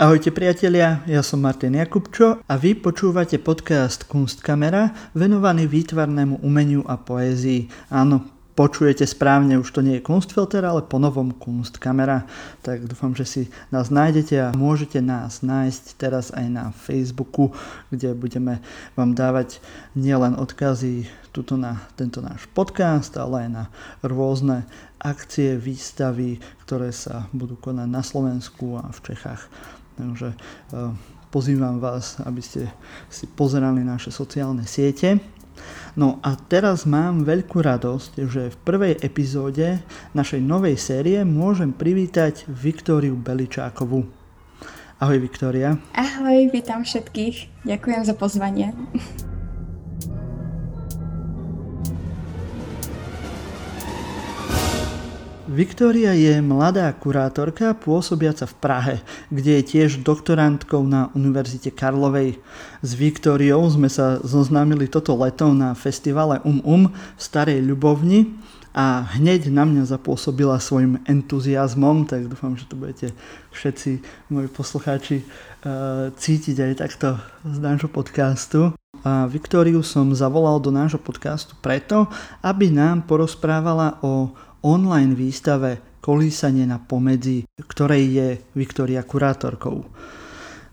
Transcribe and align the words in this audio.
Ahojte 0.00 0.32
priatelia, 0.32 1.04
ja 1.04 1.20
som 1.20 1.44
Martin 1.44 1.76
Jakubčo 1.76 2.40
a 2.48 2.56
vy 2.56 2.72
počúvate 2.72 3.36
podcast 3.36 4.08
Kunstkamera 4.08 5.12
venovaný 5.12 5.68
výtvarnému 5.68 6.40
umeniu 6.40 6.80
a 6.88 6.96
poézii. 6.96 7.68
Áno, 7.92 8.24
počujete 8.56 9.04
správne, 9.04 9.60
už 9.60 9.68
to 9.68 9.84
nie 9.84 10.00
je 10.00 10.06
Kunstfilter, 10.08 10.64
ale 10.64 10.88
po 10.88 10.96
novom 10.96 11.36
Kunstkamera. 11.36 12.24
Tak 12.64 12.88
dúfam, 12.88 13.12
že 13.12 13.28
si 13.28 13.42
nás 13.68 13.92
nájdete 13.92 14.40
a 14.40 14.56
môžete 14.56 15.04
nás 15.04 15.44
nájsť 15.44 15.84
teraz 16.00 16.32
aj 16.32 16.48
na 16.48 16.72
Facebooku, 16.72 17.52
kde 17.92 18.16
budeme 18.16 18.64
vám 18.96 19.12
dávať 19.12 19.60
nielen 19.92 20.32
odkazy 20.32 21.12
tuto 21.28 21.60
na 21.60 21.76
tento 22.00 22.24
náš 22.24 22.48
podcast, 22.56 23.12
ale 23.20 23.44
aj 23.44 23.48
na 23.52 23.64
rôzne 24.00 24.64
akcie, 24.96 25.60
výstavy, 25.60 26.40
ktoré 26.64 26.88
sa 26.88 27.28
budú 27.36 27.60
konať 27.60 27.84
na 27.84 28.00
Slovensku 28.00 28.80
a 28.80 28.88
v 28.88 29.12
Čechách. 29.12 29.44
Takže 29.98 30.34
eh, 30.34 30.92
pozývam 31.30 31.78
vás, 31.78 32.18
aby 32.22 32.42
ste 32.42 32.68
si 33.08 33.26
pozerali 33.30 33.82
naše 33.86 34.10
sociálne 34.10 34.66
siete. 34.66 35.22
No 35.98 36.22
a 36.24 36.38
teraz 36.38 36.88
mám 36.88 37.26
veľkú 37.26 37.60
radosť, 37.60 38.12
že 38.30 38.42
v 38.54 38.56
prvej 38.64 38.94
epizóde 39.04 39.82
našej 40.16 40.40
novej 40.40 40.80
série 40.80 41.20
môžem 41.26 41.74
privítať 41.74 42.48
Viktóriu 42.48 43.18
Beličákovú. 43.18 44.08
Ahoj 45.00 45.18
Viktória. 45.20 45.80
Ahoj, 45.96 46.52
vítam 46.52 46.84
všetkých. 46.84 47.64
Ďakujem 47.64 48.02
za 48.04 48.14
pozvanie. 48.16 48.72
Viktória 55.50 56.14
je 56.14 56.38
mladá 56.38 56.86
kurátorka 56.94 57.74
pôsobiaca 57.74 58.46
v 58.46 58.54
Prahe, 58.62 58.96
kde 59.34 59.58
je 59.58 59.62
tiež 59.66 59.98
doktorantkou 59.98 60.86
na 60.86 61.10
Univerzite 61.10 61.74
Karlovej. 61.74 62.38
S 62.86 62.90
Viktóriou 62.94 63.66
sme 63.66 63.90
sa 63.90 64.22
zoznámili 64.22 64.86
toto 64.86 65.10
leto 65.18 65.50
na 65.50 65.74
festivale 65.74 66.38
Um 66.46 66.62
Um 66.62 66.94
v 66.94 67.18
Starej 67.18 67.66
Ľubovni 67.66 68.30
a 68.70 69.02
hneď 69.18 69.50
na 69.50 69.66
mňa 69.66 69.90
zapôsobila 69.90 70.62
svojim 70.62 71.02
entuziasmom, 71.10 72.06
tak 72.06 72.30
dúfam, 72.30 72.54
že 72.54 72.70
to 72.70 72.78
budete 72.78 73.10
všetci 73.50 74.06
moji 74.30 74.46
poslucháči 74.54 75.26
uh, 75.26 76.14
cítiť 76.14 76.62
aj 76.62 76.72
takto 76.78 77.18
z 77.42 77.58
nášho 77.58 77.90
podcastu. 77.90 78.79
A 79.04 79.24
Viktóriu 79.24 79.80
som 79.80 80.12
zavolal 80.12 80.60
do 80.60 80.68
nášho 80.68 81.00
podcastu 81.00 81.56
preto, 81.64 82.08
aby 82.44 82.68
nám 82.68 83.08
porozprávala 83.08 83.96
o 84.04 84.32
online 84.60 85.16
výstave 85.16 85.80
Kolísanie 86.00 86.64
na 86.64 86.80
pomedzi, 86.80 87.44
ktorej 87.60 88.04
je 88.08 88.28
Viktória 88.56 89.04
kurátorkou. 89.04 89.84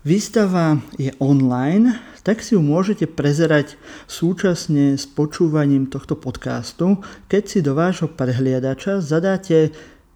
Výstava 0.04 0.80
je 0.96 1.12
online, 1.20 2.00
tak 2.24 2.40
si 2.40 2.56
ju 2.56 2.64
môžete 2.64 3.04
prezerať 3.04 3.76
súčasne 4.08 4.96
s 4.96 5.04
počúvaním 5.04 5.88
tohto 5.92 6.16
podcastu, 6.16 7.04
keď 7.28 7.42
si 7.44 7.60
do 7.60 7.76
vášho 7.76 8.08
prehliadača 8.08 9.04
zadáte 9.04 9.72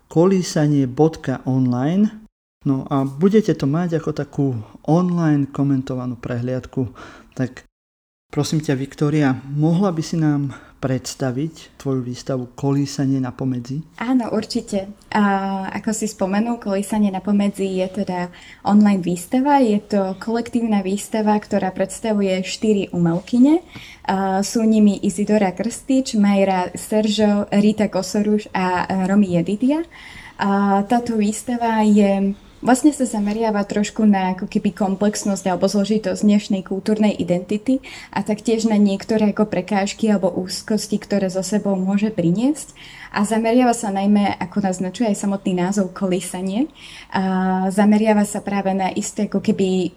kolísanie.online 0.08 2.04
no 2.64 2.86
a 2.88 3.02
budete 3.04 3.52
to 3.56 3.66
mať 3.66 4.00
ako 4.00 4.10
takú 4.12 4.46
online 4.86 5.50
komentovanú 5.50 6.16
prehliadku. 6.20 6.88
Tak 7.34 7.64
prosím 8.32 8.64
ťa, 8.64 8.80
Viktória, 8.80 9.36
mohla 9.52 9.92
by 9.92 10.00
si 10.00 10.16
nám 10.16 10.56
predstaviť 10.82 11.78
tvoju 11.78 12.02
výstavu 12.02 12.58
Kolísanie 12.58 13.22
na 13.22 13.30
pomedzi? 13.30 13.86
Áno, 14.02 14.34
určite. 14.34 14.90
A 15.14 15.22
ako 15.78 15.94
si 15.94 16.10
spomenul, 16.10 16.58
Kolísanie 16.58 17.14
na 17.14 17.22
pomedzi 17.22 17.78
je 17.78 18.02
teda 18.02 18.34
online 18.66 18.98
výstava. 18.98 19.62
Je 19.62 19.78
to 19.78 20.18
kolektívna 20.18 20.82
výstava, 20.82 21.38
ktorá 21.38 21.70
predstavuje 21.70 22.42
štyri 22.42 22.90
umelkyne. 22.90 23.62
A 24.10 24.42
sú 24.42 24.66
nimi 24.66 24.98
Izidora 25.06 25.54
Krstič, 25.54 26.18
Majra 26.18 26.74
Seržo, 26.74 27.46
Rita 27.54 27.86
Kosoruš 27.86 28.50
a 28.50 28.88
Romy 29.06 29.38
Jedidia. 29.38 29.86
A 30.42 30.82
táto 30.90 31.14
výstava 31.14 31.86
je 31.86 32.34
Vlastne 32.62 32.94
sa 32.94 33.02
zameriava 33.02 33.66
trošku 33.66 34.06
na 34.06 34.38
ako 34.38 34.46
keby 34.46 34.70
komplexnosť 34.70 35.50
alebo 35.50 35.66
zložitosť 35.66 36.22
dnešnej 36.22 36.62
kultúrnej 36.62 37.10
identity 37.10 37.82
a 38.14 38.22
taktiež 38.22 38.70
na 38.70 38.78
niektoré 38.78 39.34
ako 39.34 39.50
prekážky 39.50 40.06
alebo 40.06 40.30
úzkosti, 40.30 40.94
ktoré 41.02 41.26
zo 41.26 41.42
sebou 41.42 41.74
môže 41.74 42.14
priniesť. 42.14 42.70
A 43.10 43.26
zameriava 43.26 43.74
sa 43.74 43.90
najmä, 43.90 44.38
ako 44.38 44.62
naznačuje 44.62 45.10
aj 45.10 45.18
samotný 45.18 45.58
názov, 45.58 45.90
kolísanie. 45.90 46.70
A 47.10 47.66
zameriava 47.74 48.22
sa 48.22 48.38
práve 48.38 48.70
na 48.78 48.94
isté 48.94 49.26
ako 49.26 49.42
keby 49.42 49.90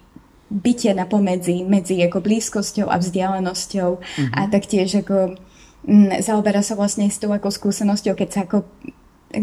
bytie 0.50 0.90
na 0.90 1.06
pomedzi, 1.06 1.62
medzi 1.62 2.02
ako 2.02 2.18
blízkosťou 2.18 2.90
a 2.90 2.98
vzdialenosťou 2.98 3.90
mm-hmm. 3.94 4.34
a 4.34 4.40
taktiež 4.50 5.06
ako 5.06 5.38
m, 5.86 6.18
zaoberá 6.18 6.66
sa 6.66 6.74
vlastne 6.74 7.06
s 7.06 7.22
tou 7.22 7.30
ako 7.30 7.46
skúsenosťou, 7.46 8.18
keď 8.18 8.28
sa 8.30 8.40
ako 8.42 8.66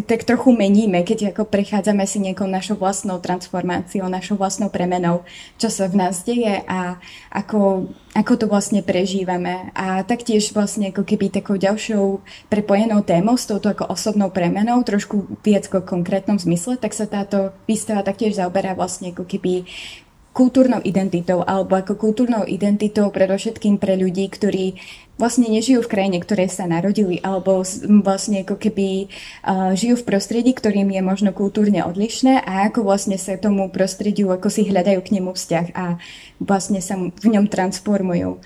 tak 0.01 0.25
trochu 0.25 0.49
meníme, 0.49 1.05
keď 1.05 1.35
ako 1.35 1.45
prechádzame 1.45 2.09
si 2.09 2.17
nejakou 2.17 2.49
našou 2.49 2.81
vlastnou 2.81 3.21
transformáciou, 3.21 4.09
našou 4.09 4.41
vlastnou 4.41 4.73
premenou, 4.73 5.21
čo 5.61 5.69
sa 5.69 5.85
v 5.85 6.01
nás 6.01 6.25
deje 6.25 6.65
a 6.65 6.97
ako, 7.29 7.93
ako 8.17 8.33
to 8.33 8.45
vlastne 8.49 8.81
prežívame. 8.81 9.69
A 9.77 10.01
taktiež 10.01 10.49
vlastne 10.57 10.89
ako 10.89 11.05
keby 11.05 11.29
takou 11.29 11.61
ďalšou 11.61 12.25
prepojenou 12.49 13.05
témou 13.05 13.37
s 13.37 13.45
touto 13.45 13.69
ako 13.69 13.93
osobnou 13.93 14.33
premenou, 14.33 14.81
trošku 14.81 15.37
viac 15.45 15.69
ako 15.69 15.85
konkrétnom 15.85 16.41
zmysle, 16.41 16.81
tak 16.81 16.97
sa 16.97 17.05
táto 17.05 17.53
výstava 17.69 18.01
taktiež 18.01 18.41
zaoberá 18.41 18.73
vlastne 18.73 19.13
ako 19.13 19.29
keby 19.29 19.69
kultúrnou 20.33 20.81
identitou 20.81 21.45
alebo 21.45 21.77
ako 21.77 21.93
kultúrnou 21.93 22.43
identitou 22.49 23.13
predovšetkým 23.13 23.77
pre 23.77 23.93
ľudí, 23.93 24.25
ktorí 24.33 24.81
vlastne 25.13 25.45
nežijú 25.45 25.85
v 25.85 25.91
krajine, 25.93 26.17
ktoré 26.17 26.49
sa 26.49 26.65
narodili 26.65 27.21
alebo 27.21 27.61
vlastne 28.01 28.41
ako 28.41 28.57
keby 28.57 29.13
žijú 29.77 30.01
v 30.01 30.07
prostredí, 30.09 30.57
ktorým 30.57 30.89
je 30.89 31.05
možno 31.05 31.29
kultúrne 31.37 31.85
odlišné 31.85 32.41
a 32.41 32.65
ako 32.65 32.81
vlastne 32.81 33.21
sa 33.21 33.37
tomu 33.37 33.69
prostrediu, 33.69 34.33
ako 34.33 34.49
si 34.49 34.65
hľadajú 34.65 35.05
k 35.05 35.13
nemu 35.21 35.37
vzťah 35.37 35.67
a 35.77 36.01
vlastne 36.41 36.81
sa 36.81 36.97
v 36.97 37.27
ňom 37.29 37.45
transformujú 37.45 38.41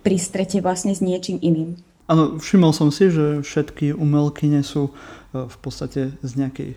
pri 0.00 0.16
strete 0.16 0.64
vlastne 0.64 0.96
s 0.96 1.04
niečím 1.04 1.44
iným. 1.44 1.76
Áno, 2.08 2.40
všimol 2.40 2.72
som 2.72 2.88
si, 2.88 3.12
že 3.12 3.44
všetky 3.44 3.92
umelkyne 3.92 4.64
sú 4.64 4.96
v 5.32 5.56
podstate 5.60 6.16
z 6.24 6.32
nejakej 6.40 6.70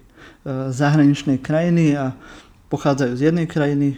zahraničnej 0.75 1.39
krajiny 1.39 1.95
a 1.95 2.15
pochádzajú 2.67 3.13
z 3.15 3.21
jednej 3.31 3.47
krajiny, 3.47 3.97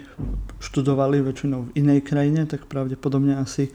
študovali 0.61 1.25
väčšinou 1.25 1.69
v 1.69 1.73
inej 1.77 2.05
krajine, 2.05 2.45
tak 2.45 2.69
pravdepodobne 2.69 3.41
asi 3.41 3.73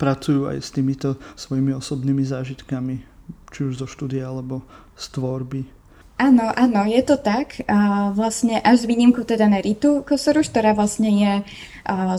pracujú 0.00 0.48
aj 0.48 0.58
s 0.60 0.70
týmito 0.72 1.16
svojimi 1.36 1.76
osobnými 1.76 2.24
zážitkami, 2.24 3.00
či 3.52 3.60
už 3.68 3.80
zo 3.80 3.86
štúdia 3.88 4.28
alebo 4.28 4.64
z 4.96 5.04
tvorby. 5.16 5.79
Áno, 6.20 6.52
áno, 6.52 6.84
je 6.84 7.00
to 7.00 7.16
tak. 7.16 7.64
A 7.64 8.12
vlastne 8.12 8.60
až 8.60 8.84
s 8.84 8.88
výnimkou 8.88 9.24
teda 9.24 9.48
na 9.48 9.56
Ritu 9.64 10.04
Kosoruš, 10.04 10.52
ktorá 10.52 10.76
vlastne 10.76 11.08
je 11.08 11.32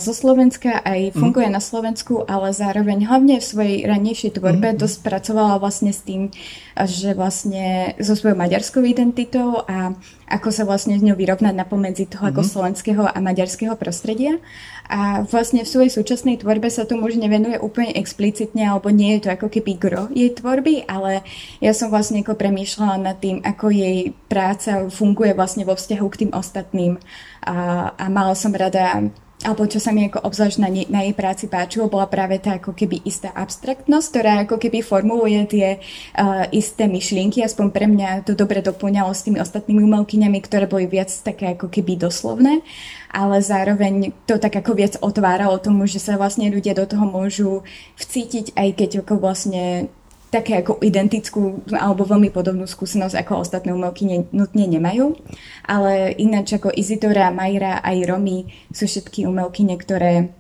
zo 0.01 0.13
Slovenska, 0.17 0.81
aj 0.81 1.13
mhm. 1.13 1.17
funguje 1.22 1.47
mm. 1.47 1.53
na 1.53 1.62
Slovensku, 1.62 2.25
ale 2.25 2.50
zároveň 2.50 3.06
hlavne 3.06 3.38
v 3.38 3.45
svojej 3.45 3.78
ranejšej 3.85 4.41
tvorbe 4.41 4.73
mm. 4.73 4.78
dosť 4.81 4.97
pracovala 5.06 5.62
vlastne 5.62 5.94
s 5.94 6.01
tým, 6.01 6.34
že 6.75 7.13
vlastne 7.13 7.94
so 8.01 8.17
svojou 8.17 8.35
maďarskou 8.35 8.81
identitou 8.81 9.62
a 9.69 9.94
ako 10.31 10.50
sa 10.50 10.63
vlastne 10.63 10.97
s 10.97 11.06
ňou 11.06 11.19
vyrovnať 11.19 11.53
na 11.53 11.68
pomedzi 11.68 12.09
toho 12.09 12.25
mm. 12.25 12.31
ako 12.33 12.41
mhm. 12.41 12.50
slovenského 12.50 13.03
a 13.06 13.18
maďarského 13.22 13.78
prostredia. 13.78 14.41
A 14.88 15.24
vlastne 15.28 15.62
v 15.62 15.72
svojej 15.72 15.92
súčasnej 15.92 16.42
tvorbe 16.42 16.68
sa 16.72 16.90
tomu 16.90 17.08
už 17.08 17.19
nevenuje 17.19 17.62
úplne 17.62 17.94
explicitne, 17.96 18.66
alebo 18.68 18.90
nie 18.90 19.18
je 19.18 19.28
to 19.28 19.30
ako 19.34 19.47
keby 19.47 19.78
gro 19.78 20.03
jej 20.12 20.31
tvorby, 20.34 20.86
ale 20.90 21.22
ja 21.64 21.72
som 21.72 21.94
vlastne 21.94 22.24
ako 22.25 22.36
premýšľala 22.36 22.97
nad 23.00 23.18
tým, 23.22 23.40
ako 23.46 23.72
jej 23.72 24.12
práca 24.28 24.90
funguje 24.92 25.31
vlastne 25.38 25.64
vo 25.64 25.78
vzťahu 25.78 26.08
k 26.12 26.19
tým 26.25 26.31
ostatným. 26.31 27.00
A, 27.46 27.90
a 27.96 28.06
mala 28.10 28.38
som 28.38 28.54
rada 28.54 29.10
alebo 29.41 29.65
čo 29.65 29.81
sa 29.81 29.89
mi 29.89 30.05
ako 30.05 30.21
obzvlášť 30.21 30.57
na, 30.61 30.69
na 30.69 31.01
jej 31.05 31.15
práci 31.17 31.45
páčilo, 31.49 31.89
bola 31.89 32.05
práve 32.05 32.38
tá 32.38 32.61
ako 32.61 32.77
keby 32.77 33.01
istá 33.05 33.33
abstraktnosť, 33.33 34.07
ktorá 34.09 34.33
ako 34.45 34.57
keby 34.61 34.85
formuluje 34.85 35.39
tie 35.49 35.67
uh, 35.77 36.45
isté 36.53 36.85
myšlienky, 36.85 37.41
aspoň 37.41 37.67
pre 37.73 37.85
mňa 37.89 38.27
to 38.27 38.38
dobre 38.38 38.61
doplňalo 38.61 39.09
s 39.13 39.25
tými 39.25 39.41
ostatnými 39.41 39.81
umelkyňami, 39.81 40.39
ktoré 40.45 40.65
boli 40.69 40.85
viac 40.85 41.09
také 41.09 41.57
ako 41.57 41.69
keby 41.69 41.97
doslovné, 41.97 42.61
ale 43.09 43.41
zároveň 43.41 44.13
to 44.29 44.38
tak 44.38 44.57
ako 44.57 44.77
viac 44.77 44.93
otváralo 45.01 45.57
tomu, 45.57 45.89
že 45.89 45.97
sa 45.97 46.15
vlastne 46.17 46.49
ľudia 46.49 46.77
do 46.77 46.85
toho 46.85 47.05
môžu 47.05 47.65
vcítiť, 47.97 48.53
aj 48.55 48.69
keď 48.77 48.89
ako 49.05 49.19
vlastne 49.21 49.93
také 50.31 50.63
ako 50.63 50.80
identickú 50.80 51.60
alebo 51.75 52.07
veľmi 52.07 52.31
podobnú 52.31 52.63
skúsenosť 52.63 53.19
ako 53.19 53.44
ostatné 53.44 53.75
umelky 53.75 54.07
ne, 54.07 54.24
nutne 54.31 54.63
nemajú. 54.66 55.19
Ale 55.68 56.16
ináč 56.16 56.56
ako 56.56 56.72
Izidora, 56.72 57.36
Majra 57.36 57.83
aj 57.83 57.98
Romy 58.07 58.48
sú 58.72 58.88
všetky 58.88 59.28
umelkyne, 59.28 59.75
ktoré 59.75 60.31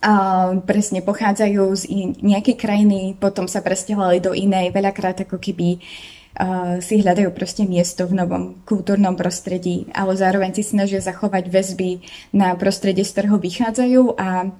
a 0.00 0.50
presne 0.64 1.04
pochádzajú 1.04 1.62
z 1.76 1.82
nejakej 2.18 2.56
krajiny, 2.56 3.14
potom 3.20 3.46
sa 3.46 3.60
presťahovali 3.60 4.18
do 4.18 4.32
inej, 4.32 4.72
veľakrát 4.72 5.22
ako 5.28 5.38
keby 5.38 5.78
uh, 5.78 6.80
si 6.80 6.98
hľadajú 7.04 7.30
proste 7.36 7.68
miesto 7.68 8.08
v 8.08 8.16
novom 8.18 8.58
kultúrnom 8.64 9.14
prostredí, 9.14 9.86
ale 9.92 10.16
zároveň 10.18 10.56
si 10.56 10.64
snažia 10.66 11.04
zachovať 11.04 11.52
väzby 11.52 12.00
na 12.32 12.56
prostredie, 12.58 13.04
z 13.04 13.12
ktorého 13.12 13.38
vychádzajú 13.38 14.18
a 14.18 14.50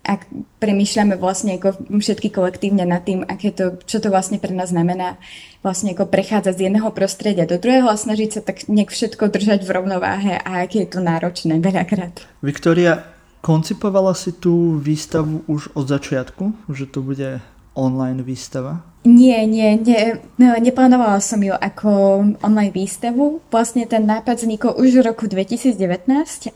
ak 0.00 0.24
premýšľame 0.58 1.20
vlastne 1.20 1.60
ako 1.60 1.76
všetky 2.00 2.32
kolektívne 2.32 2.88
nad 2.88 3.04
tým, 3.04 3.20
aké 3.20 3.52
to, 3.52 3.76
čo 3.84 4.00
to 4.00 4.08
vlastne 4.08 4.40
pre 4.40 4.50
nás 4.50 4.72
znamená 4.72 5.20
vlastne 5.60 5.92
ako 5.92 6.08
prechádzať 6.08 6.54
z 6.56 6.64
jedného 6.68 6.88
prostredia 6.96 7.44
do 7.44 7.60
druhého 7.60 7.88
a 7.92 8.00
snažiť 8.00 8.30
sa 8.32 8.40
tak 8.40 8.64
nejak 8.64 8.88
všetko 8.88 9.28
držať 9.28 9.60
v 9.60 9.70
rovnováhe 9.70 10.34
a 10.40 10.64
aké 10.64 10.88
je 10.88 10.96
to 10.96 11.00
náročné 11.04 11.60
veľakrát. 11.60 12.24
Viktoria, 12.40 13.04
koncipovala 13.44 14.16
si 14.16 14.32
tú 14.32 14.80
výstavu 14.80 15.44
už 15.44 15.76
od 15.76 15.84
začiatku, 15.84 16.72
že 16.72 16.88
to 16.88 17.04
bude 17.04 17.40
online 17.74 18.22
výstava? 18.22 18.90
Nie, 19.00 19.48
nie, 19.48 19.80
nie, 19.80 20.20
no, 20.36 20.52
neplánovala 20.60 21.24
som 21.24 21.40
ju 21.40 21.56
ako 21.56 22.20
online 22.44 22.68
výstavu. 22.68 23.40
Vlastne 23.48 23.88
ten 23.88 24.04
nápad 24.04 24.44
vznikol 24.44 24.76
už 24.76 25.00
v 25.00 25.06
roku 25.08 25.24
2019 25.24 25.72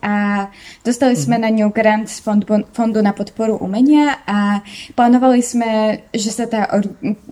a 0.05 0.49
dostali 0.85 1.17
sme 1.17 1.41
mm-hmm. 1.41 1.45
na 1.49 1.51
ňu 1.57 1.67
grant 1.73 2.05
z 2.13 2.21
fondu, 2.21 2.69
fondu 2.77 3.01
na 3.01 3.17
podporu 3.17 3.57
umenia 3.57 4.21
a 4.29 4.61
plánovali 4.93 5.41
sme, 5.41 6.05
že 6.13 6.31
sa 6.37 6.45
tá 6.45 6.69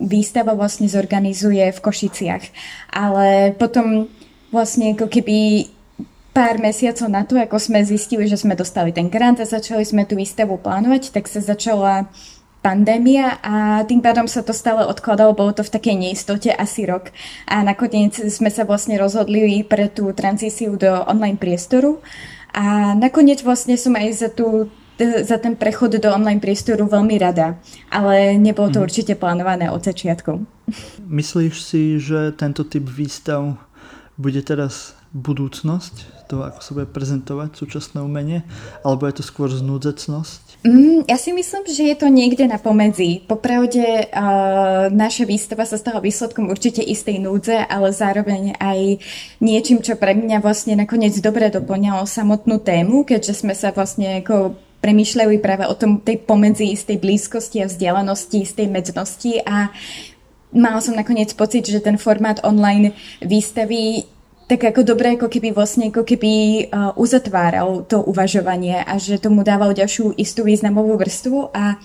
výstava 0.01 0.57
vlastne 0.57 0.89
zorganizuje 0.89 1.61
v 1.61 1.77
Košiciach. 1.77 2.43
Ale 2.89 3.53
potom 3.53 4.09
vlastne 4.49 4.97
ako 4.97 5.13
keby 5.13 5.69
pár 6.33 6.57
mesiacov 6.57 7.05
na 7.13 7.21
to, 7.21 7.37
ako 7.37 7.61
sme 7.61 7.85
zistili, 7.85 8.25
že 8.25 8.41
sme 8.41 8.57
dostali 8.57 8.89
ten 8.89 9.13
grant 9.13 9.37
a 9.37 9.45
začali 9.45 9.85
sme 9.85 10.09
tú 10.09 10.17
výstavu 10.17 10.57
plánovať, 10.57 11.13
tak 11.13 11.29
sa 11.29 11.37
začala 11.37 12.09
pandémia 12.63 13.43
a 13.43 13.83
tým 13.83 13.99
pádom 13.99 14.23
sa 14.23 14.39
to 14.39 14.55
stále 14.55 14.87
odkladalo, 14.87 15.35
bolo 15.35 15.51
to 15.51 15.67
v 15.67 15.73
takej 15.75 15.95
neistote 15.99 16.47
asi 16.47 16.87
rok 16.87 17.11
a 17.43 17.59
nakoniec 17.59 18.15
sme 18.15 18.47
sa 18.47 18.63
vlastne 18.63 18.95
rozhodli 18.95 19.67
pre 19.67 19.91
tú 19.91 20.15
tranzíciu 20.15 20.79
do 20.79 21.03
online 21.03 21.35
priestoru 21.35 21.99
a 22.55 22.95
nakoniec 22.95 23.43
vlastne 23.43 23.75
som 23.75 23.91
aj 23.99 24.07
za 24.15 24.29
tú 24.31 24.71
za 25.01 25.41
ten 25.41 25.57
prechod 25.57 25.97
do 25.97 26.09
online 26.13 26.37
priestoru 26.37 26.85
veľmi 26.85 27.17
rada, 27.17 27.57
ale 27.89 28.37
nebolo 28.37 28.69
to 28.69 28.77
mm. 28.77 28.85
určite 28.85 29.13
plánované 29.17 29.73
od 29.73 29.81
začiatku. 29.81 30.45
Myslíš 31.09 31.53
si, 31.57 31.97
že 31.97 32.29
tento 32.37 32.61
typ 32.61 32.85
výstav 32.85 33.57
bude 34.21 34.37
teraz 34.45 34.93
budúcnosť 35.17 36.25
toho, 36.29 36.45
ako 36.45 36.59
sa 36.61 36.71
bude 36.77 36.87
prezentovať 36.89 37.57
súčasné 37.57 38.05
umenie, 38.05 38.45
alebo 38.85 39.09
je 39.09 39.17
to 39.17 39.23
skôr 39.25 39.49
znúdzecnosť? 39.49 40.52
Mm, 40.63 41.03
ja 41.11 41.19
si 41.19 41.35
myslím, 41.35 41.67
že 41.67 41.83
je 41.91 41.95
to 41.99 42.07
niekde 42.07 42.47
na 42.47 42.55
pomedzi. 42.55 43.19
Popravde 43.27 44.07
uh, 44.07 44.87
naša 44.87 45.27
výstava 45.27 45.67
sa 45.67 45.75
stala 45.75 45.99
výsledkom 45.99 46.47
určite 46.47 46.79
istej 46.79 47.19
núdze, 47.19 47.67
ale 47.67 47.91
zároveň 47.91 48.55
aj 48.55 49.03
niečím, 49.43 49.83
čo 49.83 49.99
pre 49.99 50.15
mňa 50.15 50.39
vlastne 50.39 50.79
nakoniec 50.79 51.19
dobre 51.19 51.51
doplňalo 51.51 52.07
samotnú 52.07 52.63
tému, 52.63 53.03
keďže 53.03 53.43
sme 53.43 53.51
sa 53.51 53.75
vlastne 53.75 54.23
ako 54.23 54.55
premýšľali 54.79 55.35
práve 55.43 55.67
o 55.67 55.75
tom 55.75 55.99
tej 55.99 56.23
pomedzi 56.23 56.71
istej 56.71 56.95
blízkosti 56.95 57.59
a 57.59 57.67
vzdialenosti, 57.67 58.47
istej 58.47 58.67
medznosti 58.71 59.43
a 59.43 59.67
mal 60.55 60.79
som 60.79 60.95
nakoniec 60.95 61.35
pocit, 61.35 61.67
že 61.67 61.83
ten 61.83 61.99
formát 61.99 62.39
online 62.43 62.95
výstavy 63.19 64.07
tak 64.53 64.69
ako 64.69 64.85
dobre, 64.85 65.17
ako 65.17 65.33
keby 65.33 65.49
vlastne 65.49 65.89
ako 65.89 66.05
keby 66.05 66.31
uzatváral 66.93 67.89
to 67.89 68.05
uvažovanie 68.05 68.85
a 68.85 69.01
že 69.01 69.17
tomu 69.17 69.41
dával 69.41 69.73
ďalšiu 69.73 70.13
istú 70.13 70.45
významovú 70.45 70.93
vrstvu. 71.01 71.49
A 71.57 71.81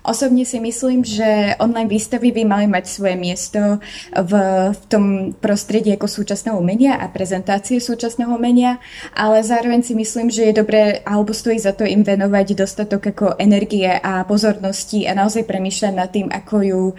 Osobne 0.00 0.48
si 0.48 0.56
myslím, 0.56 1.04
že 1.04 1.52
online 1.60 1.88
výstavy 1.88 2.32
by 2.32 2.42
mali 2.48 2.64
mať 2.64 2.88
svoje 2.88 3.20
miesto 3.20 3.84
v, 4.08 4.32
v 4.72 4.82
tom 4.88 5.04
prostredí 5.36 5.92
ako 5.92 6.08
súčasného 6.08 6.56
umenia 6.56 6.96
a 6.96 7.12
prezentácie 7.12 7.76
súčasného 7.84 8.32
umenia, 8.32 8.80
ale 9.12 9.44
zároveň 9.44 9.84
si 9.84 9.92
myslím, 9.92 10.32
že 10.32 10.48
je 10.48 10.56
dobré 10.56 11.04
alebo 11.04 11.36
stojí 11.36 11.60
za 11.60 11.76
to 11.76 11.84
im 11.84 12.00
venovať 12.00 12.56
dostatok 12.56 13.12
ako 13.12 13.26
energie 13.36 13.92
a 13.92 14.24
pozornosti 14.24 15.04
a 15.04 15.12
naozaj 15.12 15.44
premýšľať 15.44 15.92
nad 15.92 16.08
tým, 16.08 16.32
ako 16.32 16.56
ju 16.64 16.82
uh, 16.88 16.96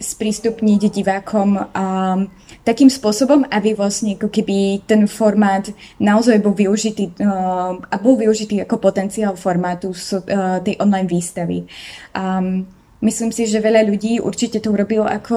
sprístupniť 0.00 0.80
divákom 0.88 1.50
uh, 1.52 1.68
takým 2.68 2.92
spôsobom, 2.92 3.48
aby 3.48 3.72
vlastne 3.72 4.20
ako 4.20 4.28
keby 4.28 4.84
ten 4.84 5.08
formát 5.08 5.72
naozaj 5.96 6.36
bol 6.44 6.52
využitý 6.52 7.16
uh, 7.24 7.80
a 7.80 7.96
bol 7.96 8.20
využitý 8.20 8.60
ako 8.60 8.76
potenciál 8.76 9.32
formátu 9.40 9.96
so, 9.96 10.20
uh, 10.20 10.60
tej 10.60 10.76
online 10.76 11.08
výstavy. 11.08 11.64
Um, 12.12 12.68
myslím 13.00 13.32
si, 13.32 13.48
že 13.48 13.64
veľa 13.64 13.88
ľudí 13.88 14.20
určite 14.20 14.60
to 14.60 14.68
urobilo 14.68 15.08
ako 15.08 15.36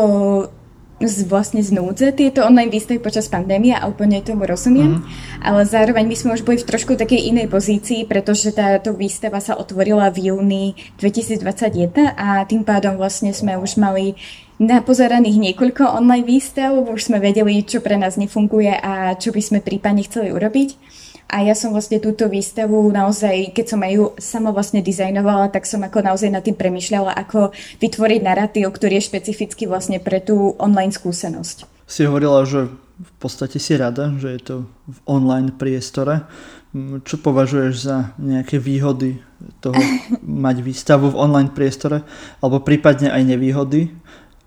z, 1.01 1.25
vlastne 1.25 1.61
z 1.63 1.73
núdze 1.73 2.13
tieto 2.13 2.45
online 2.45 2.69
výstavy 2.69 3.01
počas 3.01 3.25
pandémie 3.25 3.73
a 3.73 3.89
úplne 3.89 4.21
tomu 4.21 4.45
rozumiem, 4.45 5.01
mm. 5.01 5.03
ale 5.41 5.65
zároveň 5.65 6.05
my 6.05 6.15
sme 6.17 6.35
už 6.37 6.45
boli 6.45 6.61
v 6.61 6.67
trošku 6.67 6.93
takej 6.93 7.31
inej 7.33 7.47
pozícii, 7.49 8.05
pretože 8.05 8.53
táto 8.53 8.93
výstava 8.93 9.41
sa 9.41 9.57
otvorila 9.57 10.13
v 10.13 10.29
júni 10.29 10.65
2021 11.01 12.13
a 12.13 12.45
tým 12.45 12.61
pádom 12.61 12.99
vlastne 12.99 13.33
sme 13.33 13.57
už 13.57 13.81
mali 13.81 14.13
napozeraných 14.61 15.41
niekoľko 15.41 15.97
online 15.97 16.23
výstav, 16.23 16.77
už 16.77 17.09
sme 17.09 17.17
vedeli, 17.17 17.65
čo 17.65 17.81
pre 17.81 17.97
nás 17.97 18.15
nefunguje 18.21 18.69
a 18.69 19.17
čo 19.17 19.33
by 19.33 19.41
sme 19.41 19.59
prípadne 19.65 20.05
chceli 20.05 20.29
urobiť. 20.29 20.77
A 21.31 21.47
ja 21.47 21.55
som 21.55 21.71
vlastne 21.71 22.03
túto 22.03 22.27
výstavu 22.27 22.91
naozaj, 22.91 23.55
keď 23.55 23.65
som 23.65 23.79
ju 23.87 24.11
sama 24.19 24.51
vlastne 24.51 24.83
dizajnovala, 24.83 25.47
tak 25.47 25.63
som 25.63 25.79
ako 25.79 26.03
naozaj 26.03 26.27
nad 26.27 26.43
tým 26.43 26.59
premyšľala, 26.59 27.15
ako 27.15 27.55
vytvoriť 27.79 28.19
narratív, 28.19 28.67
ktorý 28.67 28.99
je 28.99 29.07
špecificky 29.07 29.63
vlastne 29.63 30.03
pre 30.03 30.19
tú 30.19 30.59
online 30.59 30.91
skúsenosť. 30.91 31.87
Si 31.87 32.03
hovorila, 32.03 32.43
že 32.43 32.67
v 33.01 33.13
podstate 33.17 33.57
si 33.63 33.73
rada, 33.79 34.11
že 34.19 34.27
je 34.35 34.41
to 34.43 34.55
v 34.91 34.97
online 35.07 35.55
priestore. 35.55 36.27
Čo 37.07 37.19
považuješ 37.23 37.73
za 37.79 37.97
nejaké 38.19 38.59
výhody 38.59 39.23
toho 39.63 39.79
mať 40.45 40.59
výstavu 40.59 41.15
v 41.15 41.19
online 41.19 41.51
priestore, 41.55 42.03
alebo 42.43 42.59
prípadne 42.59 43.07
aj 43.07 43.23
nevýhody? 43.23 43.91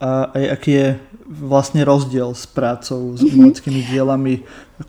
A 0.03 0.31
aj 0.35 0.45
aký 0.61 0.73
je 0.75 0.89
vlastne 1.25 1.81
rozdiel 1.87 2.35
s 2.37 2.45
prácou, 2.45 3.17
s 3.17 3.23
mhm. 3.25 3.31
umeleckými 3.33 3.81
dielami 3.89 4.35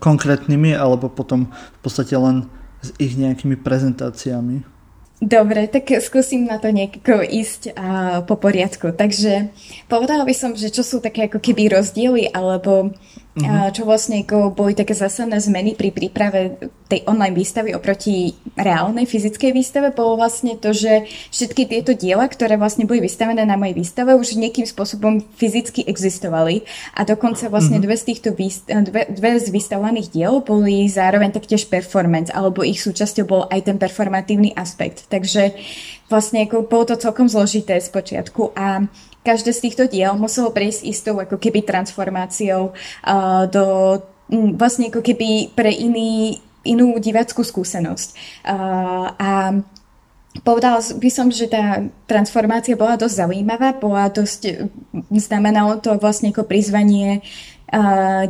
konkrétnymi 0.02 0.76
alebo 0.76 1.08
potom 1.08 1.48
v 1.50 1.80
podstate 1.80 2.14
len 2.18 2.50
s 2.84 2.92
ich 3.00 3.16
nejakými 3.16 3.56
prezentáciami. 3.56 4.76
Dobre, 5.16 5.64
tak 5.64 5.88
skúsim 6.04 6.44
na 6.44 6.60
to 6.60 6.68
nejako 6.68 7.24
ísť 7.24 7.72
a, 7.72 8.20
po 8.20 8.36
poriadku. 8.36 8.92
Takže 8.92 9.48
povedala 9.88 10.28
by 10.28 10.34
som, 10.36 10.52
že 10.52 10.68
čo 10.68 10.84
sú 10.84 11.00
také 11.00 11.32
ako 11.32 11.40
keby 11.40 11.72
rozdiely, 11.72 12.28
alebo 12.36 12.92
uh-huh. 12.92 13.48
a, 13.48 13.72
čo 13.72 13.88
vlastne 13.88 14.20
ako 14.20 14.52
boli 14.52 14.76
také 14.76 14.92
zásadné 14.92 15.40
zmeny 15.40 15.72
pri 15.72 15.88
príprave 15.88 16.60
tej 16.92 17.08
online 17.08 17.32
výstavy 17.32 17.72
oproti 17.72 18.36
reálnej 18.56 19.04
fyzickej 19.04 19.52
výstave, 19.52 19.92
bolo 19.92 20.16
vlastne 20.16 20.56
to, 20.56 20.72
že 20.72 21.04
všetky 21.28 21.68
tieto 21.68 21.92
diela, 21.92 22.24
ktoré 22.24 22.56
vlastne 22.56 22.88
boli 22.88 23.04
vystavené 23.04 23.44
na 23.44 23.60
mojej 23.60 23.76
výstave, 23.76 24.16
už 24.16 24.40
nejakým 24.40 24.64
spôsobom 24.64 25.20
fyzicky 25.36 25.84
existovali. 25.84 26.64
A 26.96 27.04
dokonca 27.04 27.52
vlastne 27.52 27.78
uh-huh. 27.78 27.86
dve 27.86 27.96
z 28.00 28.04
týchto 28.12 28.32
výst- 28.32 28.66
dve, 28.66 29.06
dve 29.12 29.36
z 29.36 29.52
vystavovaných 29.52 30.08
diel 30.08 30.40
boli 30.40 30.88
zároveň 30.88 31.36
taktiež 31.36 31.68
performance, 31.68 32.32
alebo 32.32 32.64
ich 32.64 32.80
súčasťou 32.80 33.24
bol 33.28 33.42
aj 33.52 33.68
ten 33.68 33.76
performatívny 33.76 34.56
aspekt. 34.56 35.04
Takže 35.12 35.52
vlastne 36.08 36.48
ako 36.48 36.64
bolo 36.64 36.88
to 36.88 36.96
celkom 36.96 37.28
zložité 37.28 37.76
z 37.76 37.92
počiatku 37.92 38.56
a 38.56 38.88
každé 39.26 39.50
z 39.52 39.62
týchto 39.68 39.84
diel 39.90 40.14
muselo 40.14 40.54
prejsť 40.54 40.86
istou 40.86 41.18
ako 41.18 41.36
keby 41.36 41.66
transformáciou 41.66 42.70
uh, 42.72 43.44
do 43.50 43.98
vlastne 44.30 44.90
ako 44.90 45.02
keby 45.02 45.54
pre 45.54 45.70
iný, 45.70 46.42
inú 46.66 46.98
divackú 46.98 47.46
skúsenosť. 47.46 48.08
Uh, 48.42 49.06
a 49.16 49.30
Povedala 50.44 50.84
by 50.84 51.08
som, 51.08 51.32
že 51.32 51.48
tá 51.48 51.80
transformácia 52.04 52.76
bola 52.76 53.00
dosť 53.00 53.24
zaujímavá, 53.24 53.80
bola 53.80 54.12
dosť, 54.12 54.68
znamenalo 55.08 55.80
to 55.80 55.96
vlastne 55.96 56.28
ako 56.28 56.44
prizvanie 56.44 57.24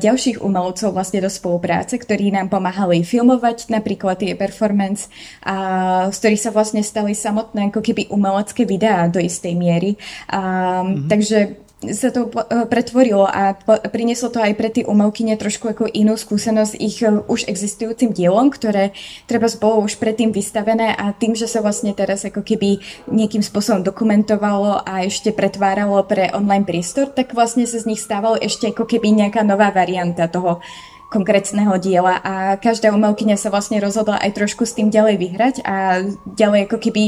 ďalších 0.01 0.41
umelcov 0.41 0.97
vlastne 0.97 1.21
do 1.21 1.29
spolupráce, 1.29 2.01
ktorí 2.01 2.33
nám 2.33 2.49
pomáhali 2.49 3.05
filmovať 3.05 3.69
napríklad 3.69 4.17
tie 4.17 4.33
performance, 4.33 5.13
a, 5.45 6.09
z 6.09 6.17
ktorých 6.17 6.43
sa 6.49 6.51
vlastne 6.57 6.81
stali 6.81 7.13
samotné 7.13 7.69
ako 7.69 7.85
keby 7.85 8.09
umelecké 8.09 8.65
videá 8.65 9.05
do 9.13 9.21
istej 9.21 9.53
miery. 9.53 10.01
A, 10.33 10.41
mm-hmm. 10.41 11.05
Takže 11.05 11.39
sa 11.85 12.09
to 12.09 12.33
e, 12.33 12.65
pretvorilo 12.73 13.29
a 13.29 13.53
prinieslo 13.93 14.33
to 14.33 14.41
aj 14.41 14.57
pre 14.57 14.73
tie 14.73 14.89
umelkyne 14.89 15.37
trošku 15.37 15.77
ako 15.77 15.85
inú 15.93 16.17
skúsenosť 16.17 16.75
ich 16.81 17.05
e, 17.05 17.21
už 17.29 17.45
existujúcim 17.53 18.17
dielom, 18.17 18.49
ktoré 18.49 18.97
treba 19.29 19.45
bolo 19.61 19.85
už 19.85 20.01
predtým 20.01 20.33
vystavené 20.33 20.97
a 20.97 21.13
tým, 21.13 21.37
že 21.37 21.45
sa 21.45 21.61
vlastne 21.61 21.93
teraz 21.93 22.25
ako 22.25 22.41
keby 22.41 22.81
nejakým 23.13 23.45
spôsobom 23.45 23.85
dokumentovalo 23.85 24.89
a 24.89 25.05
ešte 25.05 25.37
pretváralo 25.37 26.01
pre 26.09 26.33
online 26.33 26.65
priestor, 26.65 27.13
tak 27.13 27.37
vlastne 27.37 27.69
sa 27.69 27.77
z 27.77 27.93
nich 27.93 28.01
stávalo 28.01 28.41
ešte 28.41 28.73
ako 28.73 28.89
keby 28.89 29.13
nejaká 29.13 29.45
nová 29.45 29.69
varianta 29.69 30.33
toho 30.33 30.65
konkrétneho 31.07 31.79
diela 31.79 32.19
a 32.19 32.59
každá 32.59 32.91
umelkyňa 32.91 33.39
sa 33.39 33.49
vlastne 33.55 33.79
rozhodla 33.79 34.19
aj 34.19 34.35
trošku 34.35 34.67
s 34.67 34.75
tým 34.75 34.91
ďalej 34.91 35.17
vyhrať 35.23 35.55
a 35.63 36.03
ďalej 36.35 36.67
ako 36.67 36.79
keby 36.83 37.05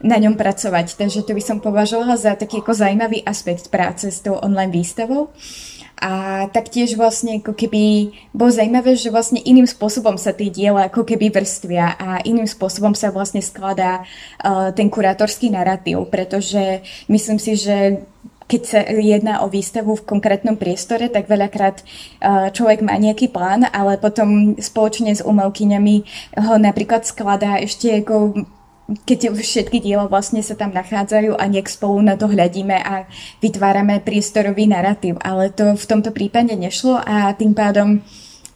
na 0.00 0.16
ňom 0.16 0.40
pracovať. 0.40 0.96
Takže 0.96 1.20
to 1.22 1.36
by 1.36 1.42
som 1.44 1.60
považovala 1.60 2.16
za 2.16 2.32
taký 2.32 2.64
ako 2.64 2.72
zaujímavý 2.72 3.20
aspekt 3.28 3.68
práce 3.68 4.08
s 4.08 4.24
tou 4.24 4.40
online 4.40 4.72
výstavou. 4.72 5.28
A 6.02 6.50
taktiež 6.50 6.98
vlastne 6.98 7.38
ako 7.38 7.54
keby 7.54 8.10
bolo 8.34 8.50
zaujímavé, 8.50 8.98
že 8.98 9.14
vlastne 9.14 9.38
iným 9.38 9.70
spôsobom 9.70 10.18
sa 10.18 10.34
tie 10.34 10.50
diela 10.50 10.90
ako 10.90 11.06
keby 11.06 11.30
vrstvia 11.30 11.94
a 11.94 12.18
iným 12.26 12.50
spôsobom 12.50 12.90
sa 12.90 13.14
vlastne 13.14 13.38
skladá 13.38 14.02
uh, 14.02 14.74
ten 14.74 14.90
kurátorský 14.90 15.54
narratív, 15.54 16.10
pretože 16.10 16.82
myslím 17.06 17.38
si, 17.38 17.54
že 17.54 18.02
keď 18.46 18.62
sa 18.62 18.80
jedná 18.86 19.42
o 19.42 19.50
výstavu 19.50 19.98
v 19.98 20.06
konkrétnom 20.06 20.58
priestore, 20.58 21.08
tak 21.08 21.28
veľakrát 21.30 21.82
uh, 21.82 22.48
človek 22.50 22.82
má 22.84 22.94
nejaký 22.96 23.30
plán, 23.30 23.66
ale 23.70 23.98
potom 23.98 24.58
spoločne 24.58 25.14
s 25.14 25.22
umelkyňami 25.24 25.96
ho 26.40 26.54
napríklad 26.58 27.06
skladá 27.06 27.58
ešte 27.58 28.02
ako 28.02 28.46
keď 29.06 29.32
všetky 29.32 29.78
diela 29.80 30.10
vlastne 30.10 30.42
sa 30.44 30.58
tam 30.58 30.74
nachádzajú 30.74 31.38
a 31.38 31.44
nejak 31.48 31.70
spolu 31.70 32.02
na 32.02 32.18
to 32.18 32.28
hľadíme 32.28 32.76
a 32.76 33.08
vytvárame 33.40 34.02
priestorový 34.02 34.68
narratív. 34.68 35.16
Ale 35.22 35.48
to 35.54 35.78
v 35.78 35.84
tomto 35.88 36.10
prípade 36.12 36.52
nešlo 36.52 37.00
a 37.00 37.32
tým 37.32 37.56
pádom 37.56 38.02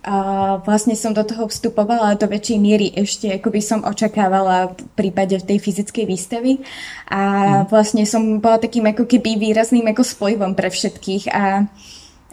a 0.07 0.17
vlastne 0.63 0.95
som 0.95 1.11
do 1.11 1.27
toho 1.27 1.51
vstupovala 1.51 2.15
do 2.15 2.31
väčšej 2.31 2.59
miery 2.63 2.95
ešte, 2.95 3.27
ako 3.27 3.51
by 3.51 3.59
som 3.59 3.83
očakávala 3.83 4.71
v 4.71 4.87
prípade 4.95 5.35
tej 5.43 5.59
fyzickej 5.59 6.07
výstavy. 6.07 6.63
A 7.11 7.21
mhm. 7.21 7.75
vlastne 7.75 8.07
som 8.07 8.39
bola 8.39 8.63
takým 8.63 8.87
ako 8.87 9.03
keby 9.03 9.35
výrazným 9.35 9.91
ako 9.91 10.07
spojivom 10.07 10.55
pre 10.55 10.71
všetkých 10.71 11.35
a, 11.35 11.67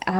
a 0.05 0.17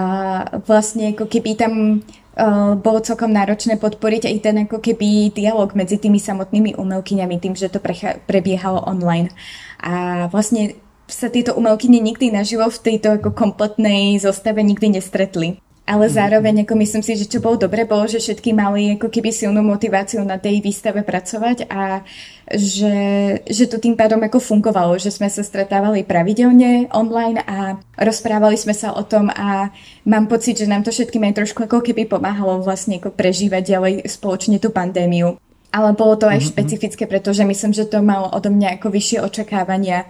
vlastne 0.66 1.14
ako 1.14 1.30
keby 1.30 1.54
tam 1.54 2.02
uh, 2.02 2.74
bolo 2.74 3.06
celkom 3.06 3.30
náročné 3.30 3.78
podporiť 3.78 4.34
aj 4.34 4.38
ten 4.42 4.56
ako 4.66 4.82
keby 4.82 5.30
dialog 5.30 5.78
medzi 5.78 6.02
tými 6.02 6.18
samotnými 6.18 6.74
umelkyňami, 6.74 7.38
tým, 7.38 7.54
že 7.54 7.70
to 7.70 7.78
precha- 7.78 8.18
prebiehalo 8.26 8.82
online. 8.82 9.30
A 9.78 10.26
vlastne 10.34 10.74
sa 11.06 11.30
tieto 11.30 11.54
umelkyne 11.54 12.02
nikdy 12.02 12.34
naživo 12.34 12.66
v 12.66 12.82
tejto 12.82 13.22
ako 13.22 13.30
kompletnej 13.30 14.18
zostave 14.18 14.66
nikdy 14.66 14.98
nestretli. 14.98 15.62
Ale 15.84 16.08
mhm. 16.08 16.14
zároveň, 16.16 16.56
ako 16.64 16.74
myslím 16.80 17.04
si, 17.04 17.20
že 17.20 17.28
čo 17.28 17.44
bolo 17.44 17.60
dobre, 17.60 17.84
bolo, 17.84 18.08
že 18.08 18.24
všetky 18.24 18.56
mali 18.56 18.96
ako 18.96 19.12
keby 19.12 19.36
silnú 19.36 19.60
motiváciu 19.60 20.24
na 20.24 20.40
tej 20.40 20.64
výstave 20.64 21.04
pracovať 21.04 21.68
a 21.68 22.08
že, 22.48 22.96
že 23.44 23.68
to 23.68 23.80
tým 23.84 24.00
pádom 24.00 24.20
ako 24.24 24.40
fungovalo, 24.40 24.96
že 24.96 25.12
sme 25.12 25.28
sa 25.28 25.44
stretávali 25.44 26.08
pravidelne 26.08 26.88
online 26.96 27.44
a 27.44 27.80
rozprávali 28.00 28.56
sme 28.56 28.72
sa 28.72 28.96
o 28.96 29.04
tom 29.04 29.28
a 29.28 29.76
mám 30.08 30.32
pocit, 30.32 30.60
že 30.60 30.72
nám 30.72 30.88
to 30.88 30.92
všetkým 30.92 31.24
aj 31.28 31.44
trošku 31.44 31.68
ako 31.68 31.84
keby 31.84 32.08
pomáhalo 32.08 32.64
vlastne 32.64 33.00
ako 33.00 33.12
prežívať 33.12 33.76
ďalej 33.76 33.94
spoločne 34.08 34.64
tú 34.64 34.72
pandémiu. 34.72 35.36
Ale 35.74 35.90
bolo 35.98 36.16
to 36.16 36.30
aj 36.30 36.38
mm-hmm. 36.38 36.52
špecifické, 36.54 37.04
pretože 37.10 37.44
myslím, 37.44 37.74
že 37.74 37.90
to 37.90 38.00
malo 38.00 38.30
odo 38.30 38.54
mňa 38.54 38.78
ako 38.78 38.88
vyššie 38.94 39.20
očakávania 39.26 40.06